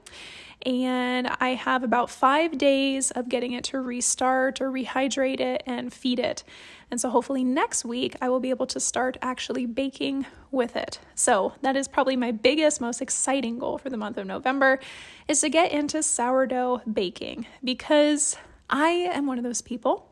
And 0.64 1.28
I 1.40 1.50
have 1.50 1.84
about 1.84 2.10
five 2.10 2.58
days 2.58 3.10
of 3.10 3.28
getting 3.28 3.52
it 3.52 3.64
to 3.64 3.80
restart 3.80 4.60
or 4.60 4.70
rehydrate 4.70 5.40
it 5.40 5.62
and 5.66 5.92
feed 5.92 6.18
it. 6.18 6.44
And 6.90 7.00
so, 7.00 7.10
hopefully, 7.10 7.44
next 7.44 7.84
week 7.84 8.16
I 8.20 8.28
will 8.28 8.40
be 8.40 8.50
able 8.50 8.66
to 8.66 8.80
start 8.80 9.16
actually 9.20 9.66
baking 9.66 10.26
with 10.50 10.76
it. 10.76 11.00
So, 11.14 11.54
that 11.62 11.76
is 11.76 11.88
probably 11.88 12.16
my 12.16 12.30
biggest, 12.30 12.80
most 12.80 13.02
exciting 13.02 13.58
goal 13.58 13.78
for 13.78 13.90
the 13.90 13.96
month 13.96 14.16
of 14.16 14.26
November 14.26 14.80
is 15.28 15.40
to 15.40 15.48
get 15.48 15.72
into 15.72 16.02
sourdough 16.02 16.82
baking 16.90 17.46
because 17.64 18.36
I 18.70 18.88
am 18.88 19.26
one 19.26 19.38
of 19.38 19.44
those 19.44 19.62
people 19.62 20.08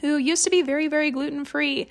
who 0.00 0.16
used 0.16 0.44
to 0.44 0.50
be 0.50 0.62
very, 0.62 0.88
very 0.88 1.10
gluten 1.10 1.44
free. 1.44 1.88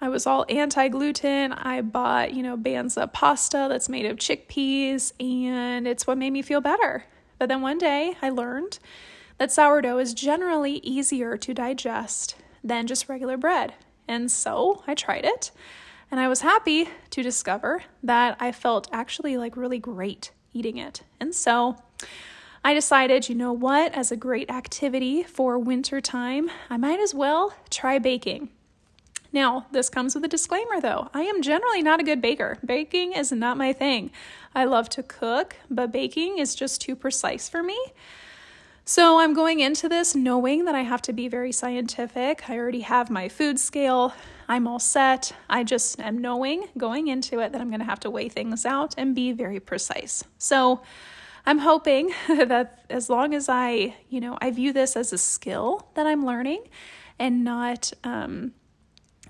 I 0.00 0.08
was 0.08 0.26
all 0.26 0.44
anti 0.48 0.88
gluten. 0.88 1.52
I 1.52 1.80
bought, 1.80 2.34
you 2.34 2.42
know, 2.42 2.56
Banza 2.56 3.12
pasta 3.12 3.66
that's 3.68 3.88
made 3.88 4.06
of 4.06 4.18
chickpeas, 4.18 5.12
and 5.20 5.88
it's 5.88 6.06
what 6.06 6.18
made 6.18 6.32
me 6.32 6.42
feel 6.42 6.60
better. 6.60 7.04
But 7.38 7.48
then 7.48 7.62
one 7.62 7.78
day 7.78 8.16
I 8.20 8.30
learned 8.30 8.78
that 9.38 9.52
sourdough 9.52 9.98
is 9.98 10.14
generally 10.14 10.78
easier 10.78 11.36
to 11.36 11.54
digest 11.54 12.36
than 12.62 12.86
just 12.86 13.08
regular 13.08 13.36
bread. 13.36 13.74
And 14.08 14.30
so 14.30 14.82
I 14.86 14.94
tried 14.94 15.24
it, 15.24 15.50
and 16.10 16.20
I 16.20 16.28
was 16.28 16.40
happy 16.40 16.88
to 17.10 17.22
discover 17.22 17.82
that 18.02 18.36
I 18.38 18.52
felt 18.52 18.88
actually 18.92 19.36
like 19.36 19.56
really 19.56 19.78
great 19.78 20.30
eating 20.52 20.76
it. 20.76 21.02
And 21.20 21.34
so 21.34 21.76
I 22.66 22.74
decided, 22.74 23.28
you 23.28 23.36
know 23.36 23.52
what, 23.52 23.94
as 23.94 24.10
a 24.10 24.16
great 24.16 24.50
activity 24.50 25.22
for 25.22 25.56
winter 25.56 26.00
time, 26.00 26.50
I 26.68 26.76
might 26.76 26.98
as 26.98 27.14
well 27.14 27.54
try 27.70 28.00
baking. 28.00 28.48
Now, 29.32 29.66
this 29.70 29.88
comes 29.88 30.16
with 30.16 30.24
a 30.24 30.28
disclaimer 30.28 30.80
though. 30.80 31.08
I 31.14 31.22
am 31.22 31.42
generally 31.42 31.80
not 31.80 32.00
a 32.00 32.02
good 32.02 32.20
baker. 32.20 32.58
Baking 32.64 33.12
is 33.12 33.30
not 33.30 33.56
my 33.56 33.72
thing. 33.72 34.10
I 34.52 34.64
love 34.64 34.88
to 34.88 35.04
cook, 35.04 35.54
but 35.70 35.92
baking 35.92 36.38
is 36.38 36.56
just 36.56 36.80
too 36.80 36.96
precise 36.96 37.48
for 37.48 37.62
me. 37.62 37.78
So 38.84 39.20
I'm 39.20 39.32
going 39.32 39.60
into 39.60 39.88
this 39.88 40.16
knowing 40.16 40.64
that 40.64 40.74
I 40.74 40.82
have 40.82 41.02
to 41.02 41.12
be 41.12 41.28
very 41.28 41.52
scientific. 41.52 42.50
I 42.50 42.58
already 42.58 42.80
have 42.80 43.10
my 43.10 43.28
food 43.28 43.60
scale. 43.60 44.12
I'm 44.48 44.66
all 44.66 44.80
set. 44.80 45.32
I 45.48 45.62
just 45.62 46.00
am 46.00 46.18
knowing 46.18 46.66
going 46.76 47.06
into 47.06 47.38
it 47.38 47.52
that 47.52 47.60
I'm 47.60 47.70
going 47.70 47.78
to 47.78 47.86
have 47.86 48.00
to 48.00 48.10
weigh 48.10 48.28
things 48.28 48.66
out 48.66 48.92
and 48.98 49.14
be 49.14 49.30
very 49.30 49.60
precise. 49.60 50.24
So 50.38 50.82
I'm 51.46 51.60
hoping 51.60 52.12
that 52.28 52.84
as 52.90 53.08
long 53.08 53.34
as 53.34 53.48
I, 53.48 53.94
you 54.08 54.20
know, 54.20 54.36
I 54.40 54.50
view 54.50 54.72
this 54.72 54.96
as 54.96 55.12
a 55.12 55.18
skill 55.18 55.88
that 55.94 56.06
I'm 56.06 56.26
learning 56.26 56.64
and 57.18 57.44
not 57.44 57.92
um, 58.02 58.52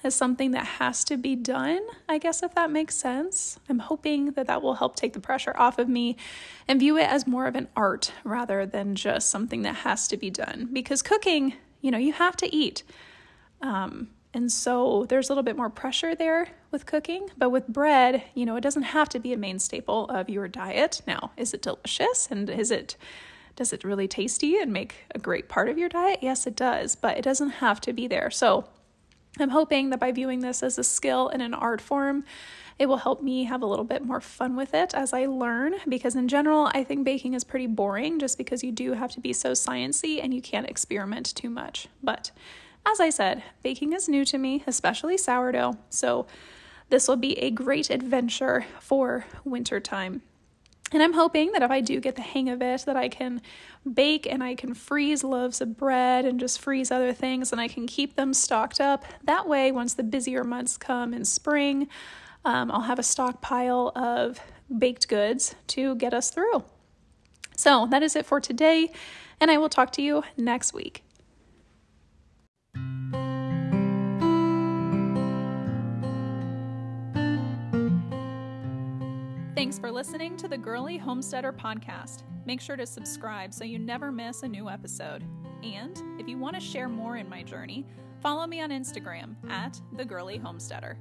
as 0.02 0.14
something 0.14 0.52
that 0.52 0.64
has 0.64 1.04
to 1.04 1.16
be 1.16 1.36
done, 1.36 1.80
I 2.08 2.18
guess, 2.18 2.42
if 2.42 2.54
that 2.54 2.70
makes 2.70 2.94
sense. 2.94 3.58
I'm 3.68 3.80
hoping 3.80 4.32
that 4.32 4.46
that 4.46 4.62
will 4.62 4.74
help 4.74 4.96
take 4.96 5.12
the 5.12 5.20
pressure 5.20 5.54
off 5.56 5.78
of 5.78 5.88
me 5.88 6.16
and 6.66 6.80
view 6.80 6.96
it 6.96 7.08
as 7.08 7.26
more 7.26 7.46
of 7.46 7.54
an 7.54 7.68
art 7.76 8.12
rather 8.24 8.64
than 8.64 8.94
just 8.94 9.28
something 9.28 9.62
that 9.62 9.76
has 9.76 10.08
to 10.08 10.16
be 10.16 10.30
done. 10.30 10.70
Because 10.72 11.02
cooking, 11.02 11.54
you 11.80 11.90
know, 11.90 11.98
you 11.98 12.12
have 12.12 12.36
to 12.36 12.54
eat. 12.54 12.82
Um, 13.60 14.08
and 14.36 14.52
so 14.52 15.06
there's 15.08 15.30
a 15.30 15.32
little 15.32 15.42
bit 15.42 15.56
more 15.56 15.70
pressure 15.70 16.14
there 16.14 16.48
with 16.70 16.84
cooking. 16.84 17.30
But 17.38 17.48
with 17.48 17.66
bread, 17.68 18.22
you 18.34 18.44
know, 18.44 18.56
it 18.56 18.60
doesn't 18.60 18.82
have 18.82 19.08
to 19.08 19.18
be 19.18 19.32
a 19.32 19.36
main 19.38 19.58
staple 19.58 20.10
of 20.10 20.28
your 20.28 20.46
diet. 20.46 21.00
Now, 21.06 21.32
is 21.38 21.54
it 21.54 21.62
delicious 21.62 22.28
and 22.30 22.50
is 22.50 22.70
it 22.70 22.98
does 23.56 23.72
it 23.72 23.82
really 23.82 24.06
tasty 24.06 24.58
and 24.58 24.70
make 24.70 25.06
a 25.14 25.18
great 25.18 25.48
part 25.48 25.70
of 25.70 25.78
your 25.78 25.88
diet? 25.88 26.18
Yes, 26.20 26.46
it 26.46 26.54
does, 26.54 26.94
but 26.96 27.16
it 27.16 27.22
doesn't 27.22 27.48
have 27.48 27.80
to 27.80 27.94
be 27.94 28.06
there. 28.06 28.30
So 28.30 28.66
I'm 29.40 29.48
hoping 29.48 29.88
that 29.88 30.00
by 30.00 30.12
viewing 30.12 30.40
this 30.40 30.62
as 30.62 30.78
a 30.78 30.84
skill 30.84 31.30
and 31.30 31.40
an 31.40 31.54
art 31.54 31.80
form, 31.80 32.22
it 32.78 32.90
will 32.90 32.98
help 32.98 33.22
me 33.22 33.44
have 33.44 33.62
a 33.62 33.66
little 33.66 33.86
bit 33.86 34.04
more 34.04 34.20
fun 34.20 34.54
with 34.54 34.74
it 34.74 34.92
as 34.92 35.14
I 35.14 35.24
learn 35.24 35.76
because 35.88 36.14
in 36.14 36.28
general 36.28 36.70
I 36.74 36.84
think 36.84 37.06
baking 37.06 37.32
is 37.32 37.42
pretty 37.42 37.68
boring 37.68 38.18
just 38.18 38.36
because 38.36 38.62
you 38.62 38.70
do 38.70 38.92
have 38.92 39.12
to 39.12 39.20
be 39.20 39.32
so 39.32 39.52
sciency 39.52 40.22
and 40.22 40.34
you 40.34 40.42
can't 40.42 40.68
experiment 40.68 41.34
too 41.34 41.48
much. 41.48 41.88
But 42.02 42.32
as 42.86 43.00
I 43.00 43.10
said, 43.10 43.42
baking 43.62 43.92
is 43.92 44.08
new 44.08 44.24
to 44.24 44.38
me, 44.38 44.62
especially 44.66 45.18
sourdough, 45.18 45.76
so 45.90 46.26
this 46.88 47.08
will 47.08 47.16
be 47.16 47.36
a 47.38 47.50
great 47.50 47.90
adventure 47.90 48.64
for 48.80 49.26
wintertime. 49.44 50.22
And 50.92 51.02
I'm 51.02 51.14
hoping 51.14 51.50
that 51.52 51.62
if 51.62 51.70
I 51.70 51.80
do 51.80 51.98
get 51.98 52.14
the 52.14 52.22
hang 52.22 52.48
of 52.48 52.62
it, 52.62 52.84
that 52.86 52.96
I 52.96 53.08
can 53.08 53.42
bake 53.92 54.24
and 54.30 54.42
I 54.42 54.54
can 54.54 54.72
freeze 54.72 55.24
loaves 55.24 55.60
of 55.60 55.76
bread 55.76 56.24
and 56.24 56.38
just 56.38 56.60
freeze 56.60 56.92
other 56.92 57.12
things 57.12 57.50
and 57.50 57.60
I 57.60 57.66
can 57.66 57.88
keep 57.88 58.14
them 58.14 58.32
stocked 58.32 58.80
up. 58.80 59.04
That 59.24 59.48
way, 59.48 59.72
once 59.72 59.94
the 59.94 60.04
busier 60.04 60.44
months 60.44 60.76
come 60.76 61.12
in 61.12 61.24
spring, 61.24 61.88
um, 62.44 62.70
I'll 62.70 62.82
have 62.82 63.00
a 63.00 63.02
stockpile 63.02 63.90
of 63.96 64.38
baked 64.78 65.08
goods 65.08 65.56
to 65.68 65.96
get 65.96 66.14
us 66.14 66.30
through. 66.30 66.62
So 67.56 67.88
that 67.90 68.04
is 68.04 68.14
it 68.14 68.26
for 68.26 68.40
today, 68.40 68.92
and 69.40 69.50
I 69.50 69.58
will 69.58 69.68
talk 69.68 69.90
to 69.92 70.02
you 70.02 70.22
next 70.36 70.72
week. 70.72 71.05
Thanks 79.56 79.78
for 79.78 79.90
listening 79.90 80.36
to 80.36 80.48
the 80.48 80.58
Girly 80.58 80.98
Homesteader 80.98 81.50
podcast. 81.50 82.24
Make 82.44 82.60
sure 82.60 82.76
to 82.76 82.84
subscribe 82.84 83.54
so 83.54 83.64
you 83.64 83.78
never 83.78 84.12
miss 84.12 84.42
a 84.42 84.48
new 84.48 84.68
episode. 84.68 85.24
And 85.62 85.98
if 86.20 86.28
you 86.28 86.36
want 86.36 86.56
to 86.56 86.60
share 86.60 86.90
more 86.90 87.16
in 87.16 87.26
my 87.26 87.42
journey, 87.42 87.86
follow 88.20 88.46
me 88.46 88.60
on 88.60 88.68
Instagram 88.68 89.34
at 89.48 89.80
the 89.96 90.04
Girly 90.04 90.36
Homesteader. 90.36 90.98